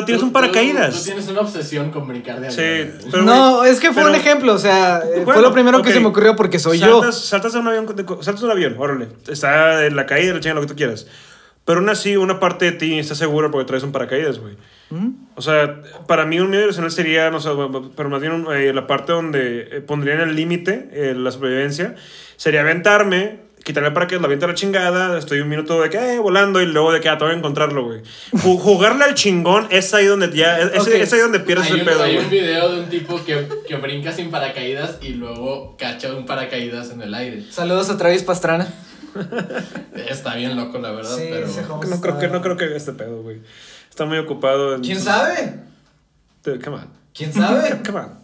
tienes 0.05 0.23
un 0.23 0.29
Tú- 0.29 0.29
Tú, 0.29 0.33
paracaídas. 0.33 1.03
tienes 1.03 1.27
una 1.27 1.41
obsesión 1.41 1.91
con 1.91 2.07
brincar 2.07 2.41
de 2.41 2.51
Sí, 2.53 2.61
avión. 2.61 2.99
pero, 3.11 3.23
no, 3.25 3.65
es 3.65 3.81
que 3.81 3.89
fue 3.93 4.03
pero- 4.05 4.09
un 4.11 4.15
ejemplo, 4.15 4.55
o 4.55 4.59
sea, 4.59 5.03
eh, 5.13 5.23
fue 5.25 5.43
lo 5.43 5.53
primero 5.53 5.83
que 5.83 5.93
se 5.93 5.99
me 5.99 6.07
ocurrió 6.07 6.37
porque 6.37 6.59
soy 6.61 6.79
yo. 6.79 7.01
saltas, 7.01 7.19
Saltas 7.25 7.53
de 7.55 7.59
un 7.59 7.67
avión, 7.69 7.87
saltas 8.21 8.39
de 8.41 8.47
un 8.47 8.53
avión, 8.53 8.77
órale. 8.79 9.09
Está 9.29 9.85
en 9.85 9.97
la 9.97 10.07
caída, 10.07 10.35
lo 10.35 10.61
que 10.61 10.67
tú 10.69 10.77
quieras. 10.77 11.07
Pero 11.65 11.79
aún 11.79 11.89
así, 11.91 12.17
una 12.17 12.41
parte 12.41 12.65
de 12.65 12.73
ti 12.73 12.99
está 12.99 13.15
segura 13.15 13.51
porque 13.51 13.67
traes 13.67 13.85
un 13.85 13.93
paracaídas, 13.93 14.39
güey. 14.41 14.57
¿Mm? 14.91 15.11
O 15.37 15.43
sea, 15.43 15.81
para 16.09 16.27
mí 16.27 16.41
un 16.41 16.51
miedo 16.51 16.65
irracional 16.65 16.91
sería, 16.91 17.31
no 17.31 17.41
sé, 17.41 17.51
pero 17.97 18.09
más 18.11 18.21
bien 18.21 18.33
un- 18.33 18.53
eh, 18.53 18.73
la 18.73 18.87
parte 18.89 19.13
donde 19.13 19.69
eh, 19.71 19.81
pondría 19.81 20.15
en 20.15 20.21
el 20.23 20.35
límite 20.37 20.89
eh, 20.93 21.15
la 21.17 21.31
supervivencia, 21.31 21.95
sería 22.37 22.63
aventarme, 22.63 23.39
quitarme 23.63 23.87
el 23.89 23.95
paracaídas, 23.95 24.23
la 24.23 24.27
aviento 24.27 24.47
a 24.47 24.49
la 24.49 24.55
chingada, 24.57 25.17
estoy 25.17 25.39
un 25.41 25.49
minuto 25.49 25.81
de 25.81 25.89
que, 25.89 26.15
eh, 26.15 26.19
volando, 26.19 26.61
y 26.61 26.67
luego 26.67 26.93
de 26.93 26.99
que, 27.01 27.09
ah, 27.09 27.17
te 27.17 27.25
voy 27.25 27.33
a 27.33 27.37
encontrarlo, 27.37 27.85
güey. 27.85 28.01
Ju- 28.33 28.59
Jugarle 28.61 29.05
al 29.05 29.15
chingón 29.15 29.69
es 29.71 29.95
ahí 29.95 30.07
donde 30.07 30.31
ya, 30.37 30.59
es, 30.59 31.13
ahí 31.13 31.21
donde 31.21 31.39
pierdes 31.39 31.67
Hay 31.69 31.75
el 31.75 31.79
un, 31.81 31.87
pedo, 31.87 32.03
hay 32.03 32.17
un 32.17 32.29
video 32.29 32.73
de 32.75 32.81
un 32.81 32.89
tipo 32.91 33.25
que, 33.25 33.47
que 33.69 33.77
brinca 33.77 34.11
sin 34.11 34.33
paracaídas 34.33 34.99
y 35.01 35.11
luego 35.11 35.77
cacha 35.79 36.13
un 36.13 36.27
paracaídas 36.27 36.91
en 36.91 37.03
el 37.03 37.15
aire. 37.15 37.45
Saludos 37.51 37.89
a 37.89 37.97
Travis 37.97 38.25
Pastrana. 38.25 38.67
Está 40.09 40.35
bien 40.35 40.57
loco, 40.57 40.79
la 40.79 40.91
verdad, 40.93 41.17
Sí, 41.17 41.27
pero... 41.31 41.47
ese 41.47 41.61
host 41.65 41.89
No 41.89 42.01
creo, 42.01 42.19
que, 42.19 42.29
no 42.29 42.43
creo 42.43 42.57
que 42.57 42.65
haga 42.65 42.77
este 42.77 42.93
pedo, 42.93 43.23
güey. 43.23 43.41
Está 43.89 44.05
muy 44.05 44.19
ocupado 44.19 44.75
en... 44.75 44.83
¿Quién 44.83 45.01
sabe? 45.01 45.61
Dude, 46.45 46.61
Come 46.65 46.77
on. 46.77 46.89
¿Quién 47.15 47.33
sabe? 47.33 47.83
Come 47.87 47.99
on. 48.01 48.19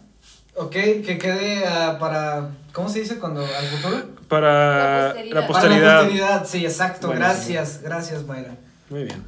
ok, 0.55 0.71
que 0.71 1.17
quede 1.19 1.65
ah, 1.65 1.97
para. 1.99 2.49
¿Cómo 2.73 2.89
se 2.89 2.99
dice 2.99 3.17
cuando? 3.19 3.41
¿Al 3.41 3.65
futuro? 3.67 4.03
Para 4.27 5.13
La 5.13 5.13
posteridad. 5.13 5.33
la 5.33 5.47
Para 5.47 5.69
la 5.75 5.97
posteridad, 6.01 6.45
sí, 6.47 6.65
exacto. 6.65 7.09
Gracias, 7.09 7.81
gracias, 7.83 8.25
Mayra. 8.25 8.55
Muy 8.89 9.03
bien. 9.03 9.23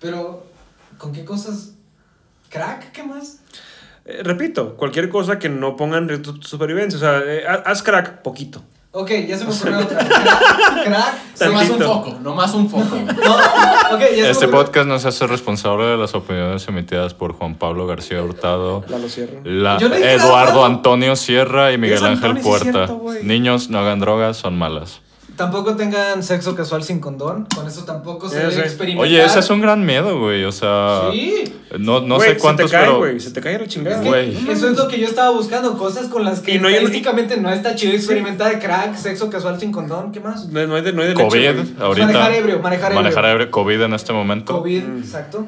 Pero, 0.00 0.46
¿con 0.98 1.12
qué 1.12 1.24
cosas? 1.24 1.72
¿Crack? 2.48 2.92
¿Qué 2.92 3.02
más? 3.02 3.38
Eh, 4.04 4.22
repito, 4.22 4.76
cualquier 4.76 5.08
cosa 5.08 5.38
que 5.38 5.48
no 5.48 5.76
ponga 5.76 5.98
en 5.98 6.08
riesgo 6.08 6.34
tu 6.34 6.42
supervivencia. 6.42 6.96
O 6.96 7.00
sea, 7.00 7.20
eh, 7.24 7.44
ha- 7.46 7.62
haz 7.70 7.82
crack 7.82 8.22
poquito. 8.22 8.62
Ok, 8.92 9.10
ya 9.28 9.38
se 9.38 9.44
me 9.44 9.52
ocurrió 9.52 9.78
otra. 9.78 9.98
Crack. 10.84 10.84
crack 10.84 11.14
No 11.46 11.52
más 11.52 11.70
un 11.70 11.78
foco, 11.80 12.18
no 12.22 12.34
más 12.34 12.54
un 12.54 12.68
foco. 12.68 12.96
No, 12.96 13.94
ok, 13.96 14.00
ya 14.16 14.24
se 14.24 14.30
Este 14.30 14.48
podcast 14.48 14.86
no 14.88 14.98
se 14.98 15.08
hace 15.08 15.26
responsable 15.28 15.84
de 15.86 15.96
las 15.96 16.12
opiniones 16.14 16.66
emitidas 16.66 17.14
por 17.14 17.32
Juan 17.34 17.54
Pablo 17.54 17.86
García 17.86 18.20
Hurtado, 18.22 18.84
La 18.88 18.98
lo 18.98 19.08
cierro. 19.08 19.40
la- 19.44 19.78
no 19.78 19.88
nada 19.88 20.12
Eduardo. 20.12 20.64
Antonio 20.64 21.14
Sierra 21.14 21.72
y 21.72 21.78
Miguel 21.78 22.04
Ángel 22.04 22.30
Antonio, 22.32 22.34
sí 22.34 22.40
es 22.40 22.46
Puerta. 22.46 22.86
cierto. 22.88 23.12
Niños, 23.22 23.70
no 23.70 23.78
hagan 23.78 24.00
drogas, 24.00 24.36
son 24.38 24.58
malas. 24.58 25.00
Tampoco 25.40 25.74
tengan 25.74 26.22
sexo 26.22 26.54
casual 26.54 26.82
sin 26.82 27.00
condón. 27.00 27.46
Con 27.54 27.66
eso 27.66 27.84
tampoco 27.84 28.28
se 28.28 28.38
debe 28.40 28.60
experimentar. 28.60 29.06
Oye, 29.06 29.24
ese 29.24 29.38
es 29.38 29.48
un 29.48 29.62
gran 29.62 29.86
miedo, 29.86 30.18
güey. 30.20 30.44
O 30.44 30.52
sea, 30.52 31.08
Sí. 31.12 31.44
no, 31.78 32.00
no 32.02 32.16
Güey, 32.16 32.32
sé 32.32 32.36
cuántos, 32.36 32.70
Se 32.70 32.76
te 32.76 32.80
cae, 32.82 32.86
pero 32.86 32.98
güey. 32.98 33.20
Se 33.20 33.30
te 33.30 33.40
cae 33.40 33.58
la 33.58 33.66
chingada. 33.66 33.96
Es 33.96 34.02
que 34.02 34.08
Güey. 34.08 34.50
Eso 34.50 34.68
es 34.68 34.76
lo 34.76 34.86
que 34.86 35.00
yo 35.00 35.06
estaba 35.06 35.30
buscando, 35.30 35.78
cosas 35.78 36.08
con 36.08 36.24
las 36.24 36.40
que 36.40 36.58
no 36.58 36.68
hay- 36.68 36.74
no 37.40 37.50
está 37.50 37.74
chido 37.74 37.94
experimentar 37.94 38.60
crack, 38.60 38.96
sexo 38.96 39.30
casual 39.30 39.58
sin 39.58 39.72
condón, 39.72 40.12
¿qué 40.12 40.20
más? 40.20 40.46
No, 40.48 40.66
no 40.66 40.74
hay 40.76 40.82
de, 40.82 40.92
no 40.92 41.00
hay 41.00 41.08
de 41.08 41.14
leche, 41.14 41.26
COVID, 41.28 41.80
ahorita. 41.80 42.06
Manejar 42.06 42.32
ebrio, 42.34 42.58
manejar 42.60 42.92
ebrio. 42.92 43.02
Manejar 43.02 43.24
ebrio, 43.24 43.50
COVID 43.50 43.80
en 43.80 43.94
este 43.94 44.12
momento. 44.12 44.52
COVID, 44.58 44.82
Mm. 44.82 44.98
exacto. 44.98 45.46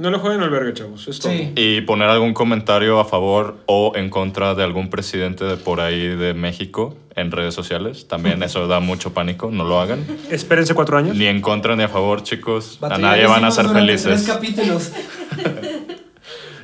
No 0.00 0.10
lo 0.10 0.18
jueguen 0.18 0.40
al 0.40 0.48
verga, 0.48 0.72
chavos. 0.72 1.06
Es 1.08 1.18
todo. 1.18 1.30
Sí. 1.30 1.52
Y 1.56 1.82
poner 1.82 2.08
algún 2.08 2.32
comentario 2.32 2.98
a 3.00 3.04
favor 3.04 3.58
o 3.66 3.92
en 3.94 4.08
contra 4.08 4.54
de 4.54 4.64
algún 4.64 4.88
presidente 4.88 5.44
de 5.44 5.58
por 5.58 5.80
ahí 5.80 6.06
de 6.06 6.32
México 6.32 6.96
en 7.16 7.30
redes 7.30 7.52
sociales. 7.54 8.08
También 8.08 8.42
eso 8.42 8.66
da 8.66 8.80
mucho 8.80 9.12
pánico, 9.12 9.50
no 9.50 9.64
lo 9.64 9.78
hagan. 9.78 10.04
Espérense 10.30 10.74
cuatro 10.74 10.96
años. 10.96 11.16
Ni 11.16 11.26
en 11.26 11.42
contra 11.42 11.76
ni 11.76 11.82
a 11.82 11.88
favor, 11.88 12.22
chicos. 12.22 12.78
A 12.80 12.96
nadie 12.96 13.26
van 13.26 13.44
a 13.44 13.50
ser 13.50 13.68
felices. 13.68 14.24
Tres 14.24 14.26
capítulos. 14.26 14.92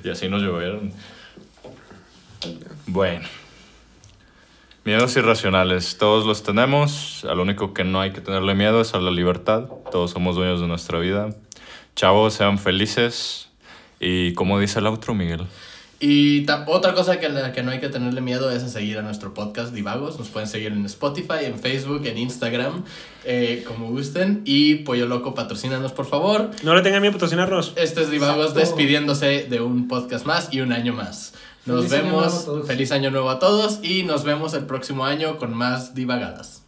Y 0.04 0.08
así 0.08 0.28
nos 0.28 0.40
llovieron. 0.40 0.92
Bueno. 2.86 3.26
Miedos 4.84 5.16
irracionales. 5.16 5.98
Todos 5.98 6.24
los 6.24 6.44
tenemos. 6.44 7.26
Al 7.28 7.40
único 7.40 7.74
que 7.74 7.82
no 7.82 8.00
hay 8.00 8.12
que 8.12 8.20
tenerle 8.20 8.54
miedo 8.54 8.80
es 8.80 8.94
a 8.94 9.00
la 9.00 9.10
libertad. 9.10 9.64
Todos 9.90 10.12
somos 10.12 10.36
dueños 10.36 10.60
de 10.60 10.68
nuestra 10.68 11.00
vida. 11.00 11.30
Chavos, 11.96 12.34
sean 12.34 12.58
felices. 12.58 13.48
Y 13.98 14.34
como 14.34 14.60
dice 14.60 14.78
el 14.78 14.86
outro, 14.86 15.14
Miguel. 15.14 15.46
Y 15.98 16.44
otra 16.66 16.92
cosa 16.92 17.18
que, 17.18 17.30
la 17.30 17.52
que 17.52 17.62
no 17.62 17.70
hay 17.70 17.80
que 17.80 17.88
tenerle 17.88 18.20
miedo 18.20 18.50
es 18.50 18.62
a 18.62 18.68
seguir 18.68 18.98
a 18.98 19.02
nuestro 19.02 19.32
podcast 19.32 19.72
Divagos. 19.72 20.18
Nos 20.18 20.28
pueden 20.28 20.46
seguir 20.46 20.72
en 20.72 20.84
Spotify, 20.84 21.44
en 21.46 21.58
Facebook, 21.58 22.04
en 22.04 22.18
Instagram, 22.18 22.84
eh, 23.24 23.64
como 23.66 23.88
gusten. 23.88 24.42
Y 24.44 24.76
Pollo 24.76 25.06
Loco, 25.06 25.34
patrocínanos, 25.34 25.92
por 25.92 26.04
favor. 26.04 26.50
No 26.62 26.74
le 26.74 26.82
tengan 26.82 27.00
miedo 27.00 27.12
a 27.12 27.14
patrocinarnos. 27.14 27.72
Este 27.76 28.02
es 28.02 28.10
Divagos 28.10 28.50
Exacto. 28.50 28.60
despidiéndose 28.60 29.46
de 29.48 29.62
un 29.62 29.88
podcast 29.88 30.26
más 30.26 30.52
y 30.52 30.60
un 30.60 30.72
año 30.72 30.92
más. 30.92 31.32
Nos 31.64 31.86
Feliz 31.86 32.04
vemos. 32.04 32.46
feliz 32.66 32.92
año 32.92 33.10
nuevo 33.10 33.30
a 33.30 33.38
todos 33.38 33.80
y 33.82 34.02
nos 34.02 34.22
vemos 34.22 34.52
el 34.52 34.66
próximo 34.66 35.06
año 35.06 35.38
con 35.38 35.54
más 35.54 35.94
divagadas. 35.94 36.62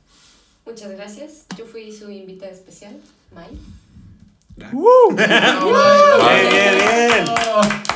Muchas 0.64 0.90
gracias. 0.92 1.44
Yo 1.56 1.66
fui 1.66 1.92
su 1.92 2.10
invitada 2.10 2.50
especial. 2.50 2.96
May. 3.34 3.50
Bien, 5.10 6.48
bien, 6.50 6.78
bien. 6.78 7.24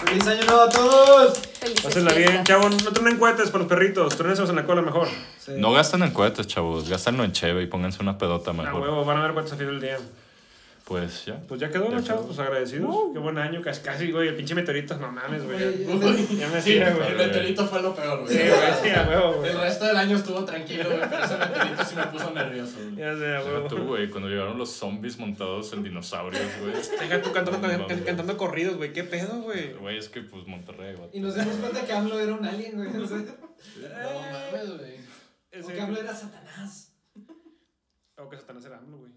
¡Feliz 0.06 0.26
año 0.26 0.44
nuevo 0.44 0.62
a 0.62 0.68
todos! 0.68 1.38
Pásenla 1.82 2.12
bien, 2.12 2.28
fiestas. 2.28 2.46
chavo. 2.46 2.68
No 2.68 2.92
truenen 2.92 3.18
cohetes 3.18 3.50
para 3.50 3.60
los 3.64 3.68
perritos. 3.68 4.16
Truéneselos 4.16 4.50
en 4.50 4.56
la 4.56 4.64
cola 4.64 4.82
mejor. 4.82 5.08
Sí. 5.38 5.52
No 5.56 5.72
gasten 5.72 6.02
en 6.02 6.10
cohetes, 6.12 6.46
chavos. 6.46 6.88
Gástanlo 6.88 7.24
en 7.24 7.32
cheve 7.32 7.62
y 7.62 7.66
pónganse 7.66 8.02
una 8.02 8.18
pedota 8.18 8.50
A 8.50 8.54
mejor. 8.54 8.80
huevo, 8.82 9.04
van 9.04 9.18
a 9.18 9.22
ver 9.22 9.32
cuántos 9.32 9.52
al 9.52 9.58
final 9.58 9.80
del 9.80 9.90
día. 9.90 9.98
Pues 10.84 11.24
ya. 11.26 11.40
Pues 11.46 11.60
ya 11.60 11.70
quedó, 11.70 11.84
Ya 11.90 11.96
¿no, 11.96 12.02
chavos? 12.02 12.22
quedó. 12.22 12.26
Pues 12.26 12.38
agradecidos. 12.40 12.96
Qué 13.12 13.18
buen 13.20 13.38
año, 13.38 13.62
casi, 13.62 13.82
casi, 13.82 14.10
güey. 14.10 14.28
El 14.28 14.34
pinche 14.34 14.54
meteorito, 14.54 14.96
no 14.96 15.10
mames, 15.12 15.44
güey. 15.44 15.84
Güey, 15.84 16.36
Ya 16.36 16.48
me 16.48 16.60
Sí, 16.60 16.78
hacía, 16.78 16.88
el 16.88 16.96
güey. 16.96 17.14
meteorito 17.16 17.66
fue 17.66 17.80
lo 17.82 17.94
peor, 17.94 18.20
güey. 18.22 18.32
Sí, 18.36 18.38
güey, 18.48 18.72
sí, 18.82 18.90
a 18.90 19.08
huevo, 19.08 19.32
güey. 19.38 19.50
El 19.52 19.60
resto 19.60 19.84
del 19.86 19.96
año 19.96 20.16
estuvo 20.16 20.44
tranquilo, 20.44 20.84
güey, 20.90 21.00
pero 21.08 21.24
ese 21.24 21.36
meteorito 21.38 21.84
sí 21.84 21.94
me 21.96 22.06
puso 22.08 22.30
nervioso, 22.32 22.76
güey. 22.82 22.96
Ya 22.96 23.16
sé, 23.16 23.36
a 23.36 23.40
huevo. 23.44 23.68
tú, 23.68 23.78
güey, 23.86 24.10
cuando 24.10 24.28
llegaron 24.28 24.58
los 24.58 24.70
zombies 24.70 25.18
montados 25.18 25.72
en 25.72 25.84
dinosaurios, 25.84 26.42
güey. 26.60 26.72
Deja 27.00 27.22
tú 27.22 27.32
cantando, 27.32 27.60
No 27.60 27.68
can- 27.68 27.80
mames. 27.82 28.02
cantando 28.04 28.36
corridos, 28.36 28.76
güey. 28.76 28.92
¿Qué 28.92 29.04
pedo, 29.04 29.40
güey? 29.42 29.72
Güey, 29.74 29.98
es 29.98 30.08
que 30.08 30.20
pues 30.22 30.46
Monterrey, 30.48 30.96
güey. 30.96 31.10
Y 31.12 31.20
nos 31.20 31.34
dimos 31.36 31.54
cuenta 31.56 31.86
que 31.86 31.92
AMLO 31.92 32.18
era 32.18 32.34
un 32.34 32.44
alien, 32.44 32.74
güey. 32.76 32.90
No 32.90 33.00
mames, 33.06 34.78
güey. 34.78 35.62
O 35.62 35.68
que 35.68 35.80
AMLO 35.80 36.00
era 36.00 36.12
Satanás. 36.14 36.92
O 38.18 38.28
que 38.28 38.36
Satanás 38.36 38.64
era 38.64 38.78
AMLO, 38.78 38.98
güey. 38.98 39.12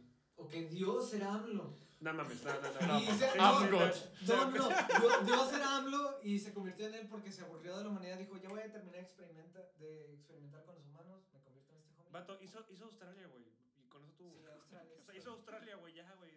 O 0.45 0.47
que 0.49 0.65
Dios 0.69 1.13
era 1.13 1.33
AMLO. 1.33 1.73
No 2.01 2.13
mames, 2.13 2.43
no, 2.43 2.51
no, 2.53 2.87
no. 2.93 2.99
Y 2.99 3.05
se- 3.07 3.31
Sí, 3.31 3.37
I'm 3.39 3.63
sí, 3.63 3.69
God. 3.71 3.91
No, 4.27 4.51
no, 4.51 4.57
no. 4.57 4.69
Dios- 4.99 5.25
Dios 5.25 5.53
era 5.53 5.77
AMLO 5.77 6.19
y 6.23 6.37
se 6.39 6.53
convirtió 6.53 6.87
en 6.87 6.93
él 6.95 7.07
porque 7.09 7.31
se 7.31 7.41
aburrió 7.41 7.77
de 7.77 7.83
la 7.83 7.89
humanidad. 7.89 8.17
Dijo, 8.19 8.37
ya 8.37 8.49
voy 8.49 8.59
a 8.61 8.71
terminar 8.71 8.99
experimenta, 9.01 9.59
de 9.79 10.13
experimentar 10.13 10.63
con 10.65 10.75
los 10.75 10.85
humanos. 10.85 11.23
Me 11.33 11.39
convierto 11.41 11.71
en 11.73 11.79
este 11.79 11.91
hombre. 11.93 12.11
Vato, 12.11 12.37
hizo, 12.43 12.65
hizo 12.69 12.85
Australia, 12.85 13.27
güey. 13.27 13.43
Y 13.83 13.87
con 13.87 14.03
eso 14.03 14.13
tuvo. 14.17 14.29
Sí, 14.37 14.45
Australia. 14.53 14.93
O 15.01 15.03
sea, 15.05 15.15
hizo 15.15 15.31
Australia, 15.31 15.75
güey, 15.77 15.93
ya, 15.95 16.13
güey. 16.19 16.34